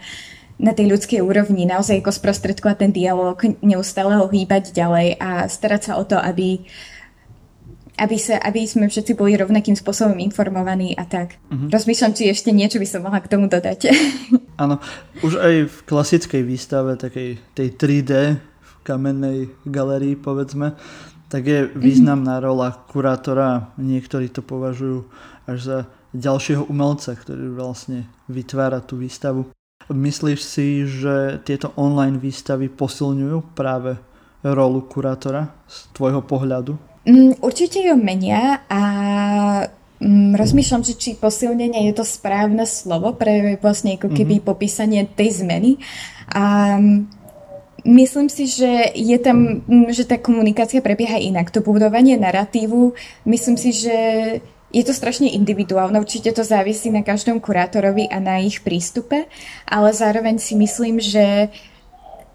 na 0.61 0.71
tej 0.71 0.89
ľudskej 0.93 1.19
úrovni, 1.21 1.65
naozaj 1.65 2.01
ako 2.01 2.11
sprostredkovať 2.13 2.77
ten 2.77 2.91
dialog, 2.93 3.37
neustále 3.65 4.13
ho 4.17 4.29
hýbať 4.29 4.73
ďalej 4.73 5.17
a 5.17 5.49
starať 5.49 5.81
sa 5.81 5.93
o 5.97 6.03
to, 6.05 6.15
aby, 6.15 6.61
aby, 7.97 8.17
sa, 8.21 8.37
aby 8.37 8.63
sme 8.69 8.85
všetci 8.85 9.17
boli 9.17 9.33
rovnakým 9.33 9.73
spôsobom 9.73 10.17
informovaní 10.21 10.93
a 10.93 11.09
tak. 11.09 11.41
Uh-huh. 11.49 11.69
Rozmýšľam, 11.73 12.13
či 12.13 12.29
ešte 12.29 12.53
niečo 12.53 12.77
by 12.77 12.87
som 12.87 13.01
mohla 13.01 13.19
k 13.21 13.31
tomu 13.31 13.49
dodať. 13.49 13.89
Áno, 14.63 14.77
už 15.25 15.41
aj 15.41 15.55
v 15.67 15.77
klasickej 15.89 16.41
výstave, 16.45 17.01
takej 17.01 17.41
tej 17.57 17.67
3D 17.73 18.11
v 18.37 18.71
kamennej 18.85 19.49
galerii, 19.65 20.13
povedzme, 20.13 20.77
tak 21.33 21.49
je 21.49 21.65
mhm. 21.65 21.81
významná 21.81 22.37
rola 22.37 22.77
kurátora. 22.93 23.73
Niektorí 23.81 24.29
to 24.29 24.45
považujú 24.45 25.09
až 25.49 25.57
za 25.59 25.77
ďalšieho 26.13 26.69
umelca, 26.69 27.17
ktorý 27.17 27.57
vlastne 27.57 28.05
vytvára 28.29 28.79
tú 28.85 29.01
výstavu. 29.01 29.49
Myslíš 29.91 30.39
si, 30.39 30.87
že 30.87 31.43
tieto 31.43 31.75
online 31.75 32.15
výstavy 32.19 32.71
posilňujú 32.71 33.55
práve 33.57 33.99
rolu 34.43 34.83
kurátora 34.87 35.51
z 35.67 35.77
tvojho 35.95 36.21
pohľadu? 36.23 36.75
Mm, 37.03 37.39
určite 37.43 37.83
ju 37.83 37.95
menia 37.99 38.63
a 38.71 38.81
mm, 39.99 40.39
rozmýšľam, 40.39 40.83
že 40.87 40.95
či 40.95 41.19
posilnenie 41.19 41.91
je 41.91 41.93
to 41.95 42.05
správne 42.07 42.63
slovo 42.63 43.15
pre 43.15 43.59
vlastne 43.59 43.99
ako 43.99 44.11
keby 44.11 44.39
mm-hmm. 44.39 44.49
popísanie 44.51 45.07
tej 45.07 45.43
zmeny. 45.43 45.79
A 46.31 46.75
Myslím 47.83 48.31
si, 48.31 48.47
že 48.47 48.95
je 48.95 49.19
tam, 49.19 49.59
mm, 49.67 49.91
že 49.91 50.07
tá 50.07 50.15
komunikácia 50.15 50.79
prebieha 50.79 51.19
inak. 51.19 51.51
To 51.51 51.59
budovanie 51.59 52.15
narratívu, 52.15 52.95
myslím 53.27 53.59
si, 53.59 53.75
že 53.75 53.97
je 54.73 54.83
to 54.83 54.93
strašne 54.93 55.29
individuálne, 55.29 56.01
určite 56.01 56.33
to 56.33 56.41
závisí 56.41 56.89
na 56.89 57.05
každom 57.05 57.37
kurátorovi 57.37 58.09
a 58.09 58.17
na 58.17 58.41
ich 58.41 58.59
prístupe, 58.65 59.29
ale 59.69 59.89
zároveň 59.93 60.41
si 60.41 60.57
myslím, 60.57 60.97
že 60.97 61.53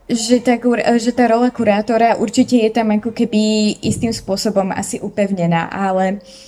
že 0.09 0.40
tá, 0.40 0.57
že 0.97 1.12
tá 1.12 1.28
rola 1.28 1.52
kurátora 1.52 2.16
určite 2.16 2.57
je 2.57 2.73
tam 2.73 2.97
ako 2.97 3.12
keby 3.12 3.76
istým 3.85 4.09
spôsobom 4.09 4.73
asi 4.73 4.97
upevnená, 5.04 5.68
ale 5.68 6.16
uh, 6.16 6.48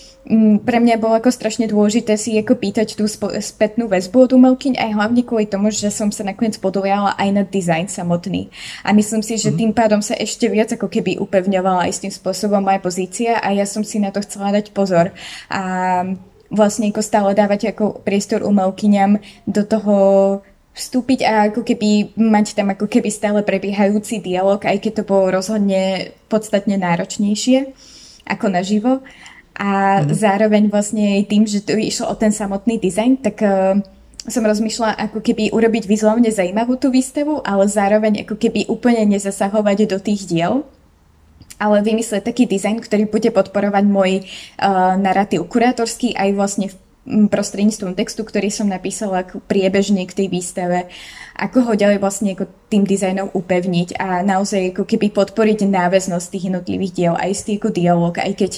pre 0.62 0.78
mňa 0.78 1.00
bolo 1.00 1.16
ako 1.16 1.32
strašne 1.32 1.64
dôležité 1.66 2.14
si 2.14 2.36
ako 2.36 2.60
pýtať 2.60 2.94
tú 2.94 3.08
spätnú 3.40 3.88
väzbu 3.88 4.28
od 4.28 4.32
umelkyň 4.36 4.76
aj 4.76 4.90
hlavne 4.92 5.22
kvôli 5.24 5.48
tomu, 5.48 5.72
že 5.72 5.88
som 5.88 6.12
sa 6.12 6.22
nakoniec 6.22 6.60
podujala 6.60 7.16
aj 7.16 7.28
na 7.32 7.42
dizajn 7.42 7.88
samotný. 7.88 8.52
A 8.84 8.92
myslím 8.92 9.24
si, 9.24 9.40
že 9.40 9.50
mm. 9.50 9.56
tým 9.56 9.72
pádom 9.72 10.04
sa 10.04 10.12
ešte 10.14 10.46
viac 10.46 10.70
ako 10.76 10.92
keby 10.92 11.16
upevňovala 11.18 11.88
aj 11.88 11.92
s 11.96 12.02
tým 12.04 12.12
spôsobom 12.12 12.60
moja 12.60 12.78
pozícia 12.78 13.40
a 13.40 13.50
ja 13.56 13.64
som 13.64 13.80
si 13.80 13.96
na 13.96 14.12
to 14.12 14.20
chcela 14.20 14.52
dať 14.52 14.76
pozor. 14.76 15.10
A 15.48 15.62
vlastne 16.52 16.90
ako 16.92 17.00
stále 17.00 17.32
dávať 17.32 17.72
ako 17.72 18.04
priestor 18.04 18.44
umelkyňam 18.44 19.18
do 19.48 19.62
toho 19.64 19.96
vstúpiť 20.70 21.26
a 21.26 21.50
ako 21.50 21.66
keby 21.66 22.14
mať 22.14 22.54
tam 22.54 22.70
ako 22.70 22.86
keby 22.86 23.10
stále 23.10 23.42
prebiehajúci 23.42 24.22
dialog, 24.22 24.62
aj 24.62 24.78
keď 24.78 25.02
to 25.02 25.08
bolo 25.08 25.34
rozhodne 25.34 26.14
podstatne 26.30 26.78
náročnejšie 26.78 27.74
ako 28.30 28.46
naživo. 28.46 28.92
A 29.56 30.00
mm. 30.00 30.14
zároveň 30.14 30.62
vlastne 30.70 31.20
tým, 31.26 31.44
že 31.44 31.64
to 31.64 31.76
išlo 31.76 32.10
o 32.10 32.16
ten 32.16 32.32
samotný 32.32 32.80
dizajn, 32.80 33.12
tak 33.20 33.36
uh, 33.44 33.76
som 34.28 34.44
rozmýšľala 34.44 34.96
ako 35.10 35.20
keby 35.20 35.52
urobiť 35.52 35.84
vizuálne 35.88 36.28
zaujímavú 36.28 36.76
tú 36.76 36.92
výstavu, 36.92 37.40
ale 37.44 37.66
zároveň 37.66 38.24
ako 38.24 38.36
keby 38.36 38.68
úplne 38.70 39.04
nezasahovať 39.16 39.78
do 39.90 39.98
tých 40.00 40.28
diel, 40.28 40.64
ale 41.60 41.84
vymyslieť 41.84 42.24
taký 42.24 42.48
dizajn, 42.48 42.80
ktorý 42.80 43.04
bude 43.08 43.28
podporovať 43.32 43.84
môj 43.84 44.24
uh, 44.24 44.96
narratív 44.96 45.44
kurátorský 45.48 46.16
aj 46.16 46.30
vlastne 46.32 46.66
v 46.72 46.76
prostredníctvom 47.08 47.96
textu, 47.96 48.22
ktorý 48.22 48.52
som 48.52 48.68
napísala 48.68 49.24
priebežne 49.48 50.04
k 50.04 50.24
tej 50.24 50.28
výstave, 50.28 50.92
ako 51.34 51.68
ho 51.68 51.72
ďalej 51.72 51.98
vlastne 51.98 52.36
ako 52.36 52.44
tým 52.68 52.84
dizajnom 52.84 53.32
upevniť 53.32 53.96
a 53.96 54.20
naozaj 54.20 54.76
ako 54.76 54.84
keby 54.84 55.08
podporiť 55.10 55.64
náväznosť 55.64 56.26
tých 56.28 56.46
jednotlivých 56.52 56.92
diel, 56.92 57.14
aj 57.16 57.32
z 57.40 57.56
ako 57.56 57.68
dialog, 57.72 58.14
aj 58.20 58.32
keď 58.36 58.52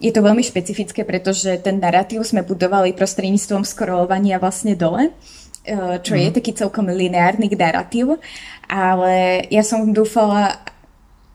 je 0.00 0.10
to 0.10 0.24
veľmi 0.24 0.40
špecifické, 0.40 1.04
pretože 1.04 1.60
ten 1.60 1.76
narratív 1.76 2.24
sme 2.24 2.40
budovali 2.40 2.96
prostredníctvom 2.96 3.68
scrollovania 3.68 4.40
vlastne 4.40 4.72
dole, 4.72 5.12
e, 5.12 6.00
čo 6.00 6.16
mm. 6.16 6.20
je 6.24 6.28
mhm. 6.32 6.34
taký 6.40 6.52
celkom 6.56 6.88
lineárny 6.88 7.52
narratív, 7.52 8.16
ale 8.64 9.44
ja 9.52 9.60
som 9.60 9.92
dúfala, 9.92 10.56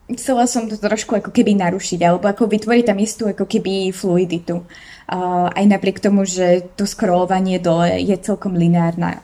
chcela 0.10 0.50
som 0.50 0.66
to 0.66 0.82
trošku 0.82 1.22
ako 1.22 1.30
keby 1.30 1.54
narušiť, 1.62 2.00
alebo 2.02 2.26
ako 2.26 2.50
vytvoriť 2.50 2.86
tam 2.90 2.98
istú 2.98 3.30
ako 3.30 3.46
keby 3.46 3.94
fluiditu. 3.94 4.66
Uh, 5.06 5.54
aj 5.54 5.70
napriek 5.70 6.02
tomu, 6.02 6.26
že 6.26 6.66
to 6.74 6.90
scrollovanie 6.90 7.62
dole 7.62 8.02
je 8.02 8.18
celkom 8.18 8.58
lineárna 8.58 9.22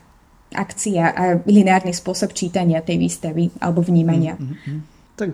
akcia 0.54 1.10
a 1.10 1.24
lineárny 1.42 1.90
spôsob 1.90 2.38
čítania 2.38 2.86
tej 2.86 3.02
výstavy 3.02 3.50
alebo 3.58 3.82
vnímania. 3.82 4.38
Mm-hmm. 4.38 4.78
Tak 5.18 5.32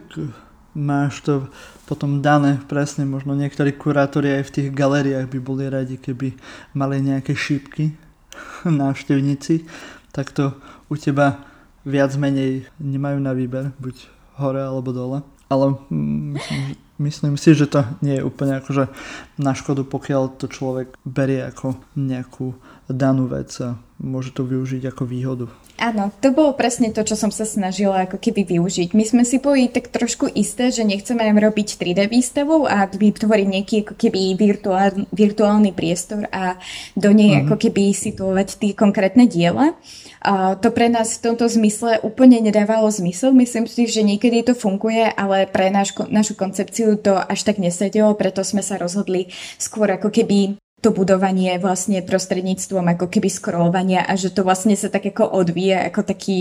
máš 0.78 1.26
to 1.26 1.50
potom 1.90 2.22
dané 2.22 2.62
presne, 2.70 3.10
možno 3.10 3.34
niektorí 3.34 3.74
kurátori 3.74 4.38
aj 4.38 4.44
v 4.48 4.54
tých 4.54 4.70
galériách 4.70 5.26
by 5.34 5.40
boli 5.42 5.66
radi, 5.66 5.98
keby 5.98 6.38
mali 6.78 7.02
nejaké 7.02 7.34
šípky 7.34 7.98
návštevníci, 8.64 9.66
tak 10.14 10.30
to 10.30 10.54
u 10.88 10.96
teba 10.96 11.42
viac 11.82 12.14
menej 12.14 12.70
nemajú 12.78 13.18
na 13.18 13.34
výber, 13.34 13.74
buď 13.82 13.96
hore 14.38 14.62
alebo 14.62 14.94
dole. 14.94 15.20
Ale 15.48 15.80
myslím, 15.90 16.76
myslím 17.00 17.36
si, 17.40 17.56
že 17.56 17.72
to 17.72 17.88
nie 18.04 18.20
je 18.20 18.28
úplne 18.28 18.60
akože 18.60 18.92
na 19.40 19.56
škodu, 19.56 19.88
pokiaľ 19.88 20.36
to 20.36 20.52
človek 20.52 20.92
berie 21.08 21.40
ako 21.40 21.80
nejakú 21.96 22.52
danú 22.88 23.28
vec 23.28 23.52
a 23.60 23.76
môže 24.00 24.32
to 24.32 24.48
využiť 24.48 24.88
ako 24.88 25.04
výhodu. 25.04 25.46
Áno, 25.78 26.10
to 26.26 26.34
bolo 26.34 26.58
presne 26.58 26.90
to, 26.90 27.06
čo 27.06 27.14
som 27.14 27.30
sa 27.30 27.46
snažila 27.46 28.10
ako 28.10 28.18
keby 28.18 28.58
využiť. 28.58 28.98
My 28.98 29.06
sme 29.06 29.22
si 29.22 29.38
boli 29.38 29.70
tak 29.70 29.94
trošku 29.94 30.26
isté, 30.34 30.74
že 30.74 30.82
nechceme 30.82 31.22
robiť 31.22 31.78
3D 31.78 32.10
výstavu 32.10 32.66
a 32.66 32.90
vytvoriť 32.90 33.48
nejaký 33.48 33.76
ako 33.86 33.94
keby 33.94 34.34
virtuál, 34.34 35.06
virtuálny 35.14 35.78
priestor 35.78 36.26
a 36.34 36.58
do 36.98 37.14
nej 37.14 37.38
uh-huh. 37.38 37.46
ako 37.46 37.56
keby 37.62 37.94
situovať 37.94 38.58
tie 38.58 38.74
konkrétne 38.74 39.30
diela. 39.30 39.78
A 40.26 40.58
to 40.58 40.74
pre 40.74 40.90
nás 40.90 41.22
v 41.22 41.30
tomto 41.30 41.46
zmysle 41.46 42.02
úplne 42.02 42.42
nedávalo 42.42 42.90
zmysel. 42.90 43.30
Myslím 43.38 43.70
si, 43.70 43.86
že 43.86 44.02
niekedy 44.02 44.50
to 44.50 44.58
funguje, 44.58 45.14
ale 45.14 45.46
pre 45.46 45.70
náš, 45.70 45.94
našu 46.10 46.34
koncepciu 46.34 46.98
to 46.98 47.14
až 47.14 47.46
tak 47.46 47.62
nesedelo, 47.62 48.18
preto 48.18 48.42
sme 48.42 48.66
sa 48.66 48.82
rozhodli 48.82 49.30
skôr 49.62 49.94
ako 49.94 50.10
keby 50.10 50.58
to 50.78 50.94
budovanie 50.94 51.58
vlastne 51.58 52.06
prostredníctvom 52.06 52.86
ako 52.94 53.10
keby 53.10 53.34
scrollovania 53.34 54.06
a 54.06 54.14
že 54.14 54.30
to 54.30 54.46
vlastne 54.46 54.78
sa 54.78 54.94
tak 54.94 55.10
ako 55.10 55.26
odvíje 55.26 55.78
ako 55.90 56.02
taký 56.06 56.40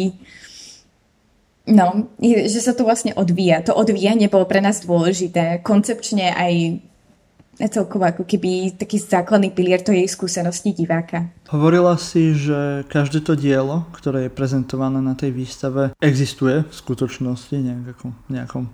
No, 1.67 2.15
že 2.23 2.63
sa 2.63 2.79
to 2.79 2.87
vlastne 2.87 3.11
odvíja. 3.19 3.59
To 3.67 3.75
odvíjanie 3.75 4.31
bolo 4.31 4.47
pre 4.47 4.63
nás 4.63 4.87
dôležité. 4.87 5.67
Koncepčne 5.67 6.31
aj 6.31 6.79
celkovo 7.65 8.05
ako 8.05 8.23
keby 8.23 8.77
taký 8.77 9.01
základný 9.01 9.51
pilier 9.51 9.81
to 9.81 9.91
jej 9.91 10.07
skúsenosti 10.07 10.77
diváka. 10.77 11.33
Hovorila 11.49 11.97
si, 11.97 12.37
že 12.37 12.85
každé 12.87 13.25
to 13.25 13.35
dielo, 13.35 13.89
ktoré 13.97 14.29
je 14.29 14.37
prezentované 14.37 15.01
na 15.01 15.17
tej 15.17 15.33
výstave, 15.33 15.97
existuje 15.99 16.63
v 16.63 16.75
skutočnosti 16.75 17.57
nejakom, 17.57 18.13
nejakom 18.37 18.71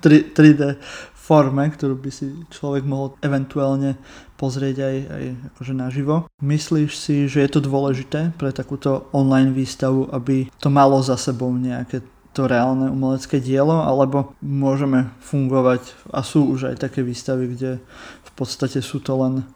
3D 0.00 0.78
forme, 1.12 1.70
ktorú 1.70 1.98
by 1.98 2.10
si 2.10 2.34
človek 2.50 2.82
mohol 2.86 3.14
eventuálne 3.22 3.98
pozrieť 4.42 4.76
aj, 4.82 4.96
aj 5.06 5.24
akože 5.54 5.74
naživo. 5.78 6.26
Myslíš 6.42 6.90
si, 6.98 7.30
že 7.30 7.46
je 7.46 7.50
to 7.54 7.62
dôležité 7.62 8.34
pre 8.34 8.50
takúto 8.50 9.06
online 9.14 9.54
výstavu, 9.54 10.10
aby 10.10 10.50
to 10.58 10.66
malo 10.66 10.98
za 10.98 11.14
sebou 11.14 11.54
nejaké 11.54 12.02
to 12.32 12.48
reálne 12.48 12.88
umelecké 12.88 13.38
dielo, 13.38 13.84
alebo 13.84 14.34
môžeme 14.42 15.12
fungovať 15.20 15.94
a 16.10 16.24
sú 16.24 16.48
už 16.48 16.74
aj 16.74 16.76
také 16.80 17.04
výstavy, 17.04 17.54
kde 17.54 17.78
v 18.24 18.30
podstate 18.34 18.82
sú 18.82 19.04
to 19.04 19.14
len 19.20 19.46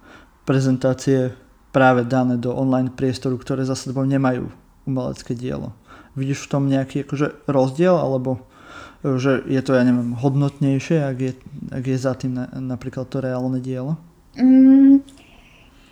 prezentácie 0.45 1.33
práve 1.73 2.05
dané 2.05 2.37
do 2.37 2.53
online 2.53 2.93
priestoru, 2.93 3.41
ktoré 3.41 3.65
za 3.65 3.75
sebou 3.75 4.05
nemajú 4.05 4.53
umelecké 4.85 5.33
dielo. 5.35 5.73
Vidíš 6.15 6.47
v 6.47 6.51
tom 6.53 6.63
nejaký 6.69 7.09
akože 7.09 7.49
rozdiel, 7.49 7.97
alebo 7.97 8.45
že 9.03 9.45
je 9.49 9.61
to, 9.65 9.77
ja 9.77 9.83
neviem, 9.85 10.17
hodnotnejšie, 10.17 11.01
ak 11.01 11.19
je, 11.21 11.33
ak 11.73 11.85
je 11.85 11.97
za 11.97 12.13
tým 12.17 12.37
na, 12.37 12.49
napríklad 12.61 13.09
to 13.09 13.25
reálne 13.25 13.61
dielo? 13.61 13.97
Mm, 14.37 15.01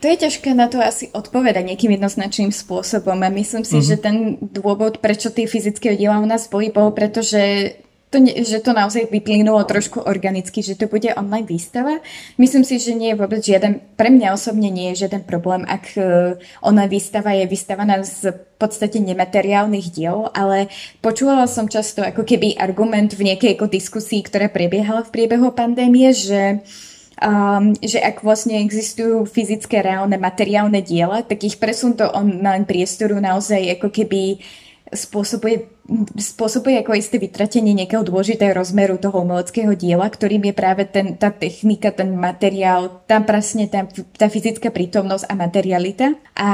to 0.04 0.12
je 0.12 0.20
ťažké 0.28 0.52
na 0.52 0.68
to 0.68 0.84
asi 0.84 1.08
odpovedať 1.16 1.64
nejakým 1.64 1.96
jednoznačným 1.96 2.52
spôsobom 2.52 3.16
a 3.24 3.32
myslím 3.32 3.64
si, 3.64 3.80
uh-huh. 3.80 3.88
že 3.88 3.96
ten 3.96 4.36
dôvod, 4.36 5.00
prečo 5.00 5.32
tie 5.32 5.48
fyzické 5.48 5.96
diela 5.96 6.20
u 6.20 6.28
nás 6.28 6.44
boli, 6.44 6.68
bol 6.68 6.92
preto, 6.92 7.24
že 7.24 7.72
to, 8.12 8.20
že 8.20 8.60
to 8.60 8.76
naozaj 8.76 9.10
vyplynulo 9.10 9.64
trošku 9.64 10.04
organicky, 10.04 10.60
že 10.60 10.76
to 10.76 10.92
bude 10.92 11.08
online 11.16 11.48
výstava. 11.48 11.98
Myslím 12.36 12.62
si, 12.62 12.78
že 12.78 12.92
nie 12.92 13.10
je 13.10 13.18
vôbec 13.18 13.40
žiaden, 13.40 13.80
pre 13.96 14.12
mňa 14.12 14.36
osobne 14.36 14.70
nie 14.70 14.92
je 14.92 15.08
žiaden 15.08 15.24
problém, 15.26 15.64
ak 15.66 15.96
e, 15.96 16.36
online 16.62 16.92
výstava 16.92 17.34
je 17.34 17.48
vystavaná 17.48 18.04
z 18.04 18.30
podstate 18.60 19.00
nemateriálnych 19.00 19.88
diel, 19.88 20.28
ale 20.30 20.70
počúvala 21.02 21.48
som 21.50 21.66
často 21.66 22.06
ako 22.06 22.22
keby 22.22 22.60
argument 22.60 23.16
v 23.16 23.34
nejakej 23.34 23.56
ako 23.56 23.66
diskusii, 23.72 24.20
ktorá 24.20 24.46
prebiehala 24.46 25.02
v 25.02 25.10
priebehu 25.10 25.50
pandémie, 25.50 26.14
že 26.14 26.62
uh, 26.62 26.93
um, 27.20 27.74
že 27.78 28.00
ak 28.00 28.24
vlastne 28.24 28.58
existujú 28.62 29.26
fyzické, 29.28 29.82
reálne, 29.84 30.18
materiálne 30.18 30.80
diela, 30.80 31.22
tak 31.22 31.44
ich 31.46 31.60
presun 31.60 31.94
do 31.94 32.08
online 32.10 32.66
priestoru 32.66 33.18
naozaj 33.18 33.78
ako 33.78 33.88
keby 33.90 34.42
spôsobuje, 34.94 35.66
spôsobuje 36.14 36.80
ako 36.80 36.94
isté 36.94 37.18
vytratenie 37.18 37.74
nejakého 37.74 38.06
dôležitého 38.06 38.54
rozmeru 38.54 38.96
toho 38.96 39.26
umeleckého 39.26 39.74
diela, 39.74 40.06
ktorým 40.06 40.44
je 40.48 40.54
práve 40.54 40.86
ten, 40.86 41.18
tá 41.18 41.34
technika, 41.34 41.90
ten 41.90 42.14
materiál, 42.14 43.02
tam 43.08 43.26
presne 43.26 43.66
tá, 43.66 43.84
tá 44.16 44.30
fyzická 44.30 44.70
prítomnosť 44.70 45.24
a 45.26 45.34
materialita. 45.34 46.06
A 46.38 46.50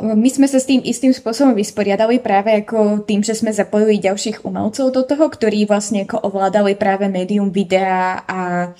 my 0.00 0.28
sme 0.32 0.48
sa 0.48 0.56
s 0.56 0.68
tým 0.68 0.80
istým 0.80 1.12
spôsobom 1.12 1.52
vysporiadali 1.52 2.16
práve 2.24 2.64
ako 2.64 3.04
tým, 3.04 3.20
že 3.20 3.36
sme 3.36 3.52
zapojili 3.52 4.00
ďalších 4.00 4.40
umelcov 4.40 4.88
do 4.88 5.02
toho, 5.04 5.28
ktorí 5.28 5.68
vlastne 5.68 6.08
ako 6.08 6.32
ovládali 6.32 6.80
práve 6.80 7.12
médium 7.12 7.52
videa 7.52 8.24
a 8.24 8.72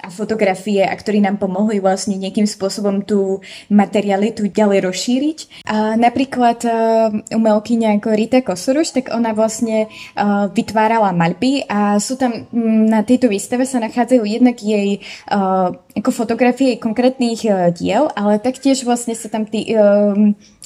a 0.00 0.08
fotografie 0.08 0.82
a 0.82 0.94
ktorí 0.96 1.20
nám 1.20 1.36
pomohli 1.36 1.78
vlastne 1.78 2.16
nejakým 2.16 2.48
spôsobom 2.48 3.04
tú 3.04 3.44
materialitu 3.68 4.48
ďalej 4.48 4.88
rozšíriť. 4.88 5.38
A 5.68 5.94
napríklad 6.00 6.58
uh, 6.66 7.12
umelkyňa 7.30 8.00
ako 8.00 8.08
Rita 8.16 8.40
Kosoruš, 8.40 8.96
tak 8.96 9.12
ona 9.12 9.36
vlastne 9.36 9.86
uh, 9.86 10.48
vytvárala 10.50 11.12
maľby 11.12 11.68
a 11.68 12.00
sú 12.00 12.16
tam 12.16 12.48
na 12.88 13.04
tejto 13.04 13.28
výstave 13.28 13.68
sa 13.68 13.78
nachádzajú 13.78 14.22
jednak 14.24 14.56
jej 14.58 15.04
uh, 15.30 15.72
ako 15.90 16.10
fotografie 16.14 16.78
konkrétnych 16.78 17.42
diel, 17.74 18.08
ale 18.14 18.38
taktiež 18.38 18.86
vlastne 18.86 19.12
sa 19.18 19.26
tam 19.26 19.42
tí, 19.42 19.66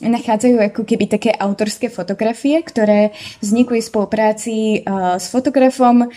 nachádzajú 0.02 0.59
ako 0.59 0.83
keby 0.83 1.07
také 1.07 1.30
autorské 1.30 1.87
fotografie, 1.87 2.59
ktoré 2.66 3.14
vznikli 3.38 3.78
v 3.78 3.87
spolupráci 3.87 4.83
uh, 4.83 5.22
s 5.22 5.30
fotografom 5.30 6.02
uh, 6.02 6.11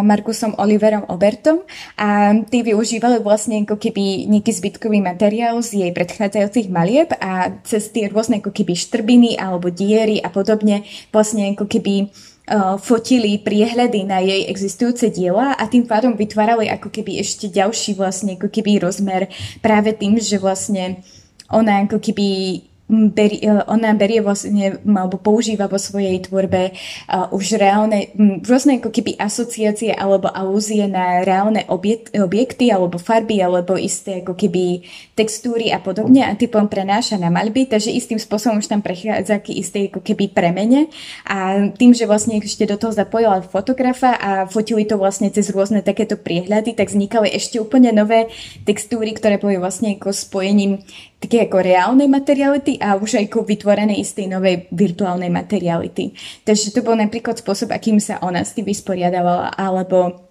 Markusom 0.00 0.56
Oliverom 0.56 1.04
Obertom 1.12 1.60
a 2.00 2.32
tí 2.48 2.64
využívali 2.64 3.20
vlastne 3.20 3.60
ako 3.68 3.76
keby 3.76 4.24
nejaký 4.24 4.52
zbytkový 4.56 5.04
materiál 5.04 5.60
z 5.60 5.84
jej 5.84 5.90
predchádzajúcich 5.92 6.72
malieb 6.72 7.12
a 7.20 7.60
cez 7.60 7.92
tie 7.92 8.08
rôzne 8.08 8.40
ako 8.40 8.56
keby 8.56 8.72
štrbiny 8.72 9.36
alebo 9.36 9.68
diery 9.68 10.16
a 10.24 10.32
podobne 10.32 10.88
vlastne 11.12 11.52
ako 11.52 11.68
keby 11.68 12.08
uh, 12.08 12.80
fotili 12.80 13.36
priehľady 13.36 14.00
na 14.08 14.24
jej 14.24 14.48
existujúce 14.48 15.12
diela 15.12 15.52
a 15.60 15.68
tým 15.68 15.84
pádom 15.84 16.16
vytvárali 16.16 16.72
ako 16.72 16.88
keby 16.88 17.20
ešte 17.20 17.52
ďalší 17.52 18.00
vlastne 18.00 18.40
ako 18.40 18.48
keby 18.48 18.80
rozmer 18.80 19.28
práve 19.60 19.92
tým, 19.92 20.16
že 20.16 20.40
vlastne 20.40 21.04
ona 21.50 21.84
ako 21.84 21.98
keby 21.98 22.62
beri, 22.90 23.38
e, 23.38 23.62
ona 23.70 23.94
berie 23.94 24.18
vlastne, 24.18 24.82
alebo 24.82 25.16
používa 25.16 25.70
vo 25.70 25.78
svojej 25.78 26.18
tvorbe 26.26 26.74
uh, 26.74 27.30
už 27.30 27.56
reálne, 27.56 28.10
rôzne 28.42 28.82
ako 28.82 28.90
keby 28.90 29.14
asociácie 29.16 29.94
alebo 29.94 30.26
alúzie 30.26 30.90
na 30.90 31.22
reálne 31.22 31.62
objekt, 31.70 32.10
objekty 32.18 32.74
alebo 32.74 32.98
farby 32.98 33.38
alebo 33.38 33.78
isté 33.78 34.26
ako 34.26 34.34
keby 34.34 34.82
textúry 35.14 35.70
a 35.70 35.78
podobne 35.78 36.26
a 36.26 36.34
typom 36.34 36.66
prenáša 36.66 37.16
na 37.16 37.30
maľby, 37.30 37.70
takže 37.70 37.94
istým 37.94 38.18
spôsobom 38.18 38.58
už 38.58 38.66
tam 38.66 38.82
prechádza 38.82 39.38
k 39.38 39.62
istej 39.62 39.94
ako 39.94 40.00
keby 40.02 40.34
premene. 40.34 40.90
A 41.28 41.70
tým, 41.70 41.94
že 41.94 42.10
vlastne 42.10 42.42
ešte 42.42 42.66
do 42.66 42.74
toho 42.74 42.90
zapojila 42.90 43.44
fotografa 43.46 44.18
a 44.18 44.30
fotili 44.50 44.82
to 44.82 44.98
vlastne 44.98 45.30
cez 45.30 45.52
rôzne 45.54 45.84
takéto 45.86 46.18
priehľady, 46.18 46.74
tak 46.74 46.90
vznikali 46.90 47.30
ešte 47.30 47.62
úplne 47.62 47.94
nové 47.94 48.32
textúry, 48.66 49.14
ktoré 49.14 49.38
boli 49.38 49.60
vlastne 49.60 49.94
ako 49.94 50.10
spojením 50.10 50.82
také 51.20 51.44
ako 51.44 51.60
reálnej 51.60 52.08
materiality 52.08 52.80
a 52.80 52.96
už 52.96 53.20
aj 53.20 53.28
ako 53.28 53.44
vytvorenej 53.44 54.00
istej 54.00 54.26
novej 54.26 54.66
virtuálnej 54.72 55.28
materiality. 55.28 56.16
Takže 56.48 56.72
to 56.72 56.80
bol 56.80 56.96
napríklad 56.96 57.36
spôsob, 57.36 57.70
akým 57.76 58.00
sa 58.00 58.18
ona 58.24 58.40
s 58.40 58.56
tým 58.56 58.64
vysporiadavala, 58.64 59.52
alebo 59.52 60.26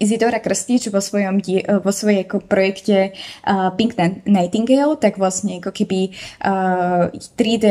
Isidora 0.00 0.40
Krstič 0.40 0.88
vo 0.88 0.98
svojom 0.98 1.44
vo 1.84 1.92
svojej 1.92 2.24
ako 2.24 2.48
projekte 2.48 3.12
uh, 3.12 3.68
Pink 3.76 3.94
Nightingale, 4.24 4.96
tak 4.96 5.20
vlastne 5.20 5.60
ako 5.60 5.70
keby 5.70 6.10
uh, 6.40 7.12
3D 7.12 7.66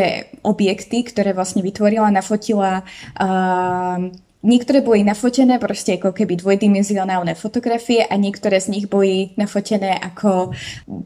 objekty, 0.46 1.04
ktoré 1.04 1.34
vlastne 1.34 1.66
vytvorila, 1.66 2.14
nafotila 2.14 2.86
uh, 3.18 4.14
Niektoré 4.44 4.84
boli 4.84 5.08
nafotené 5.08 5.56
proste 5.56 5.96
ako 5.96 6.12
keby 6.12 6.36
dvojdimenzionálne 6.44 7.32
fotografie 7.32 8.04
a 8.04 8.20
niektoré 8.20 8.60
z 8.60 8.76
nich 8.76 8.92
boli 8.92 9.32
nafotené 9.40 9.96
ako 9.96 10.52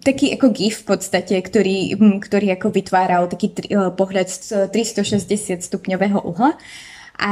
taký 0.02 0.34
ako 0.34 0.50
GIF 0.50 0.82
v 0.82 0.98
podstate, 0.98 1.38
ktorý, 1.38 1.94
hm, 1.94 2.18
ktorý 2.18 2.58
ako 2.58 2.74
vytváral 2.74 3.30
taký 3.30 3.54
eh, 3.70 3.94
pohľad 3.94 4.26
z 4.26 4.74
360 4.74 5.62
stupňového 5.62 6.18
uhla. 6.18 6.58
A 7.18 7.32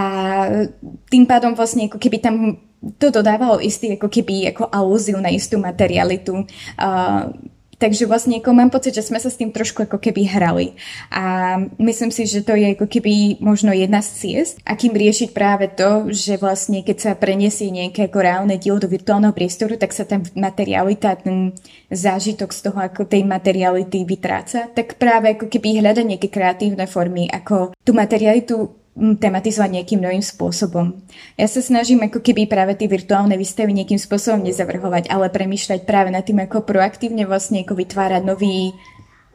tým 1.10 1.26
pádom 1.26 1.58
vlastne 1.58 1.90
ako 1.90 1.98
keby 1.98 2.18
tam 2.22 2.62
to 3.02 3.10
dodávalo 3.10 3.58
istý 3.58 3.98
ako 3.98 4.10
keby 4.10 4.54
ako 4.54 4.70
alúziu 4.70 5.18
na 5.18 5.34
istú 5.34 5.58
materialitu. 5.58 6.46
Uh, 6.78 7.34
Takže 7.76 8.08
vlastne 8.08 8.40
ako 8.40 8.52
mám 8.56 8.72
pocit, 8.72 8.96
že 8.96 9.04
sme 9.04 9.20
sa 9.20 9.28
s 9.28 9.36
tým 9.36 9.52
trošku 9.52 9.84
ako 9.84 10.00
keby 10.00 10.32
hrali. 10.32 10.80
A 11.12 11.58
myslím 11.76 12.12
si, 12.12 12.24
že 12.24 12.46
to 12.46 12.56
je 12.56 12.72
ako 12.72 12.88
keby 12.88 13.44
možno 13.44 13.76
jedna 13.76 14.00
z 14.00 14.10
ciest, 14.16 14.56
akým 14.64 14.96
riešiť 14.96 15.36
práve 15.36 15.68
to, 15.76 16.08
že 16.12 16.40
vlastne 16.40 16.80
keď 16.86 16.98
sa 16.98 17.12
preniesie 17.20 17.68
nejaké 17.72 18.08
ako 18.08 18.20
reálne 18.24 18.56
dielo 18.56 18.80
do 18.80 18.88
virtuálneho 18.88 19.36
priestoru, 19.36 19.76
tak 19.76 19.92
sa 19.92 20.08
tam 20.08 20.24
materialita, 20.40 21.20
ten 21.20 21.52
zážitok 21.92 22.56
z 22.56 22.60
toho, 22.72 22.80
ako 22.80 23.08
tej 23.08 23.28
materiality 23.28 24.08
vytráca, 24.08 24.72
tak 24.72 24.96
práve 24.96 25.36
ako 25.36 25.52
keby 25.52 25.84
hľada 25.84 26.02
nejaké 26.04 26.32
kreatívne 26.32 26.88
formy, 26.88 27.28
ako 27.28 27.76
tú 27.84 27.92
materialitu 27.92 28.85
tematizovať 28.96 29.70
nejakým 29.76 30.00
novým 30.00 30.24
spôsobom. 30.24 30.96
Ja 31.36 31.52
sa 31.52 31.60
snažím 31.60 32.08
ako 32.08 32.24
keby 32.24 32.48
práve 32.48 32.80
tie 32.80 32.88
virtuálne 32.88 33.36
výstavy 33.36 33.76
nejakým 33.76 34.00
spôsobom 34.00 34.40
nezavrhovať, 34.48 35.12
ale 35.12 35.28
premýšľať 35.28 35.84
práve 35.84 36.16
nad 36.16 36.24
tým, 36.24 36.40
ako 36.40 36.64
proaktívne 36.64 37.28
vlastne 37.28 37.68
ako 37.68 37.76
vytvárať 37.76 38.24
nový, 38.24 38.72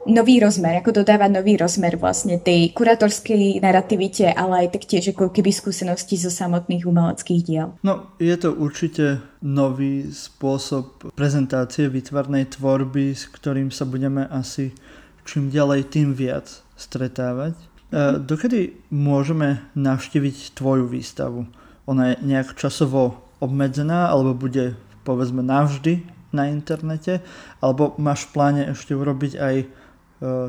nový 0.09 0.41
rozmer, 0.41 0.81
ako 0.81 1.05
dodávať 1.05 1.29
nový 1.29 1.61
rozmer 1.61 1.93
vlastne 1.93 2.41
tej 2.41 2.73
kuratorskej 2.73 3.61
narrativite, 3.61 4.33
ale 4.33 4.65
aj 4.65 4.81
taktiež 4.81 5.13
ako 5.13 5.29
keby 5.29 5.53
skúsenosti 5.53 6.17
zo 6.17 6.33
samotných 6.33 6.89
umeleckých 6.89 7.41
diel. 7.45 7.77
No, 7.85 8.17
je 8.17 8.33
to 8.41 8.57
určite 8.57 9.21
nový 9.45 10.09
spôsob 10.09 11.13
prezentácie 11.13 11.85
výtvarnej 11.85 12.49
tvorby, 12.57 13.13
s 13.13 13.29
ktorým 13.29 13.69
sa 13.69 13.85
budeme 13.85 14.25
asi 14.25 14.73
čím 15.21 15.53
ďalej 15.53 15.93
tým 15.93 16.17
viac 16.17 16.49
stretávať. 16.73 17.53
E, 17.91 18.23
dokedy 18.23 18.79
môžeme 18.87 19.59
navštíviť 19.75 20.55
tvoju 20.55 20.87
výstavu? 20.87 21.43
Ona 21.91 22.15
je 22.15 22.15
nejak 22.23 22.55
časovo 22.55 23.19
obmedzená 23.43 24.07
alebo 24.07 24.31
bude 24.31 24.79
povedzme 25.03 25.43
navždy 25.43 26.07
na 26.31 26.47
internete? 26.47 27.19
Alebo 27.59 27.99
máš 27.99 28.31
v 28.31 28.31
pláne 28.31 28.63
ešte 28.71 28.95
urobiť 28.95 29.33
aj 29.35 29.55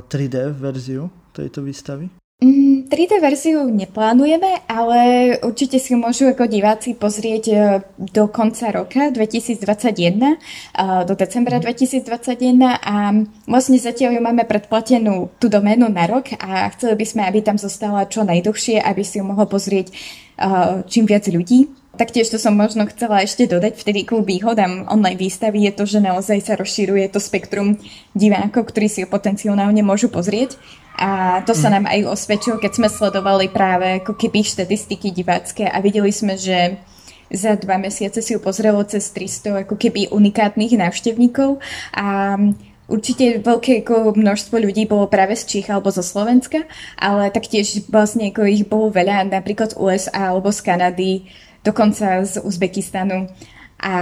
3D 0.07 0.35
e, 0.39 0.49
verziu 0.55 1.11
tejto 1.35 1.67
výstavy? 1.67 2.22
Mm, 2.93 2.99
3D 2.99 3.21
verziu 3.21 3.65
neplánujeme, 3.73 4.69
ale 4.69 5.01
určite 5.41 5.81
si 5.81 5.97
môžu 5.97 6.29
ako 6.29 6.45
diváci 6.45 6.93
pozrieť 6.93 7.45
e, 7.49 7.57
do 7.97 8.29
konca 8.29 8.69
roka 8.69 9.09
2021, 9.09 9.65
e, 10.21 10.37
do 11.09 11.15
decembra 11.17 11.57
2021 11.57 12.61
a 12.61 13.25
vlastne 13.49 13.81
zatiaľ 13.81 14.21
ju 14.21 14.21
máme 14.21 14.45
predplatenú 14.45 15.33
tú 15.41 15.49
doménu 15.49 15.89
na 15.89 16.05
rok 16.05 16.37
a 16.37 16.69
chceli 16.77 17.01
by 17.01 17.07
sme, 17.09 17.23
aby 17.25 17.41
tam 17.41 17.57
zostala 17.57 18.05
čo 18.05 18.29
najdlhšie, 18.29 18.85
aby 18.85 19.01
si 19.01 19.19
ju 19.19 19.25
mohol 19.25 19.49
pozrieť 19.49 19.89
e, 19.89 19.93
čím 20.85 21.09
viac 21.09 21.25
ľudí. 21.33 21.73
Taktiež 21.93 22.33
to 22.33 22.41
som 22.41 22.57
možno 22.57 22.89
chcela 22.89 23.21
ešte 23.21 23.45
dodať, 23.45 23.77
vtedy 23.77 24.09
ku 24.09 24.25
výhodám 24.25 24.89
online 24.89 25.21
výstavy 25.21 25.69
je 25.69 25.73
to, 25.77 25.85
že 25.85 26.01
naozaj 26.01 26.41
sa 26.41 26.57
rozširuje 26.57 27.09
to 27.13 27.21
spektrum 27.21 27.77
divákov, 28.17 28.73
ktorí 28.73 28.89
si 28.89 29.05
ju 29.05 29.09
potenciálne 29.09 29.81
môžu 29.85 30.09
pozrieť. 30.09 30.57
A 31.03 31.43
to 31.43 31.51
sa 31.51 31.67
mhm. 31.67 31.75
nám 31.75 31.87
aj 31.91 32.01
osvedčilo, 32.15 32.63
keď 32.63 32.73
sme 32.79 32.89
sledovali 32.89 33.51
práve 33.51 33.99
ako 33.99 34.15
keby 34.15 34.47
štatistiky 34.47 35.11
divácké 35.11 35.67
a 35.67 35.83
videli 35.83 36.15
sme, 36.15 36.39
že 36.39 36.79
za 37.33 37.59
dva 37.59 37.81
mesiace 37.81 38.23
si 38.23 38.37
ju 38.37 38.41
pozrelo 38.45 38.85
cez 38.87 39.11
300 39.11 39.67
ako 39.67 39.75
keby 39.75 40.13
unikátnych 40.15 40.79
návštevníkov 40.79 41.59
a 41.97 42.37
Určite 42.93 43.41
veľké 43.41 43.87
ako 43.87 44.13
množstvo 44.21 44.59
ľudí 44.59 44.85
bolo 44.85 45.09
práve 45.09 45.33
z 45.33 45.49
Čích 45.49 45.73
alebo 45.73 45.89
zo 45.89 46.05
Slovenska, 46.05 46.69
ale 47.01 47.33
taktiež 47.33 47.89
vlastne 47.89 48.29
ako 48.29 48.45
ich 48.45 48.69
bolo 48.69 48.93
veľa 48.93 49.33
napríklad 49.33 49.73
z 49.73 49.81
USA 49.81 50.35
alebo 50.35 50.53
z 50.53 50.61
Kanady, 50.61 51.25
dokonca 51.65 52.21
z 52.21 52.45
Uzbekistanu. 52.45 53.33
A 53.81 53.95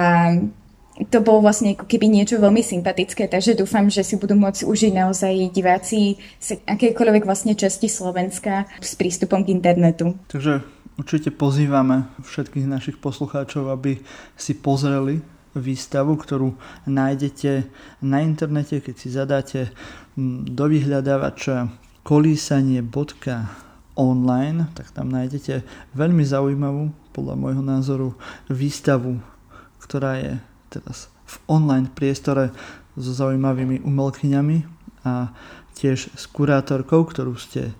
to 1.08 1.24
bolo 1.24 1.40
vlastne 1.40 1.72
ako 1.72 1.88
keby 1.88 2.12
niečo 2.12 2.36
veľmi 2.36 2.60
sympatické, 2.60 3.24
takže 3.30 3.56
dúfam, 3.56 3.88
že 3.88 4.04
si 4.04 4.20
budú 4.20 4.36
môcť 4.36 4.68
užiť 4.68 4.92
naozaj 4.92 5.48
diváci 5.48 6.20
z 6.36 6.60
akékoľvek 6.68 7.24
vlastne 7.24 7.56
časti 7.56 7.88
Slovenska 7.88 8.68
s 8.84 8.92
prístupom 9.00 9.40
k 9.40 9.56
internetu. 9.56 10.12
Takže 10.28 10.60
určite 11.00 11.32
pozývame 11.32 12.04
všetkých 12.20 12.68
našich 12.68 13.00
poslucháčov, 13.00 13.72
aby 13.72 13.96
si 14.36 14.52
pozreli 14.52 15.24
výstavu, 15.56 16.14
ktorú 16.14 16.54
nájdete 16.86 17.66
na 18.04 18.20
internete, 18.22 18.78
keď 18.84 18.94
si 18.94 19.08
zadáte 19.10 19.74
mm, 20.14 20.54
do 20.54 20.64
vyhľadávača 20.68 21.66
kolísanie.online, 22.06 24.60
tak 24.76 24.92
tam 24.94 25.10
nájdete 25.10 25.66
veľmi 25.96 26.22
zaujímavú 26.22 26.94
podľa 27.10 27.34
môjho 27.34 27.66
názoru 27.66 28.14
výstavu, 28.46 29.18
ktorá 29.82 30.22
je 30.22 30.38
teraz 30.70 31.10
v 31.26 31.36
online 31.50 31.90
priestore 31.90 32.54
so 32.94 33.10
zaujímavými 33.10 33.82
umelkyňami 33.82 34.58
a 35.06 35.34
tiež 35.74 36.14
s 36.14 36.24
kurátorkou, 36.30 37.06
ktorú 37.06 37.34
ste 37.38 37.74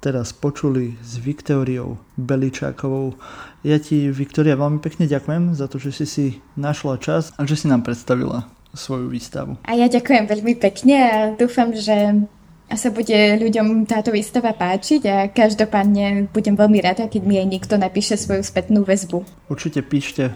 teraz 0.00 0.32
počuli 0.32 0.96
s 1.04 1.20
Viktóriou 1.20 2.00
Beličákovou. 2.16 3.20
Ja 3.60 3.76
ti, 3.76 4.08
Viktória, 4.08 4.56
veľmi 4.56 4.80
pekne 4.80 5.04
ďakujem 5.04 5.52
za 5.52 5.68
to, 5.68 5.76
že 5.76 5.92
si 5.92 6.06
si 6.08 6.26
našla 6.56 6.96
čas 6.96 7.36
a 7.36 7.44
že 7.44 7.60
si 7.60 7.68
nám 7.68 7.84
predstavila 7.84 8.48
svoju 8.72 9.12
výstavu. 9.12 9.60
A 9.68 9.76
ja 9.76 9.92
ďakujem 9.92 10.24
veľmi 10.24 10.54
pekne 10.56 10.96
a 10.96 11.16
dúfam, 11.36 11.74
že 11.76 12.24
sa 12.70 12.88
bude 12.94 13.18
ľuďom 13.42 13.82
táto 13.84 14.14
výstava 14.14 14.54
páčiť 14.54 15.02
a 15.10 15.16
každopádne 15.26 16.30
budem 16.30 16.54
veľmi 16.54 16.78
rada, 16.78 17.10
keď 17.10 17.22
mi 17.26 17.36
aj 17.42 17.50
niekto 17.50 17.74
napíše 17.74 18.14
svoju 18.14 18.46
spätnú 18.46 18.86
väzbu. 18.86 19.26
Určite 19.50 19.82
píšte 19.82 20.30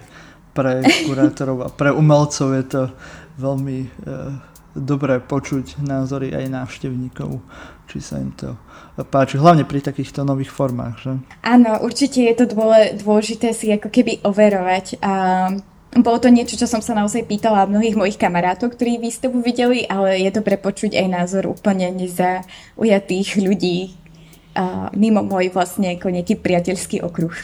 pre 0.55 0.81
kurátorov 1.05 1.67
a 1.67 1.69
pre 1.69 1.91
umelcov 1.91 2.55
je 2.55 2.65
to 2.65 2.83
veľmi 3.43 3.79
e, 3.83 3.89
dobré 4.79 5.19
počuť 5.19 5.83
názory 5.83 6.31
aj 6.31 6.47
návštevníkov, 6.51 7.43
či 7.91 7.99
sa 7.99 8.23
im 8.23 8.31
to 8.39 8.55
páči, 9.11 9.37
hlavne 9.37 9.67
pri 9.67 9.83
takýchto 9.83 10.23
nových 10.23 10.55
formách. 10.55 10.97
Že? 11.03 11.13
Áno, 11.43 11.83
určite 11.83 12.23
je 12.23 12.35
to 12.39 12.45
dôležité 13.03 13.51
si 13.51 13.75
ako 13.75 13.91
keby 13.91 14.23
overovať 14.23 15.03
a 15.03 15.13
bolo 15.95 16.19
to 16.19 16.27
niečo, 16.27 16.59
čo 16.59 16.67
som 16.67 16.83
sa 16.83 16.95
naozaj 16.95 17.27
pýtala 17.27 17.71
mnohých 17.71 17.95
mojich 17.95 18.19
kamarátov, 18.19 18.75
ktorí 18.75 18.99
výstavu 18.99 19.39
videli, 19.39 19.87
ale 19.87 20.27
je 20.27 20.31
dobre 20.35 20.59
počuť 20.59 20.99
aj 20.99 21.07
názor 21.07 21.55
úplne 21.55 21.91
nezaujatých 21.95 23.39
ľudí 23.39 23.95
mimo 24.95 25.21
môj 25.27 25.51
vlastne 25.51 25.99
ako 25.99 26.15
nejaký 26.15 26.39
priateľský 26.39 27.03
okruh. 27.03 27.35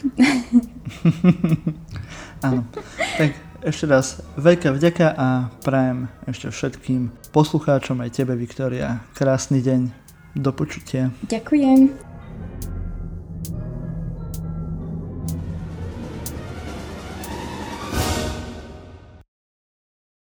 Áno. 2.42 2.64
Tak 3.18 3.31
ešte 3.61 3.85
raz 3.85 4.24
veľká 4.40 4.72
vďaka 4.72 5.07
a 5.12 5.29
prajem 5.61 6.09
ešte 6.24 6.48
všetkým 6.48 7.12
poslucháčom 7.31 8.00
aj 8.00 8.11
tebe, 8.16 8.33
Viktória, 8.37 9.05
krásny 9.12 9.61
deň. 9.61 9.92
Do 10.31 10.55
počutia. 10.55 11.11
Ďakujem. 11.26 12.10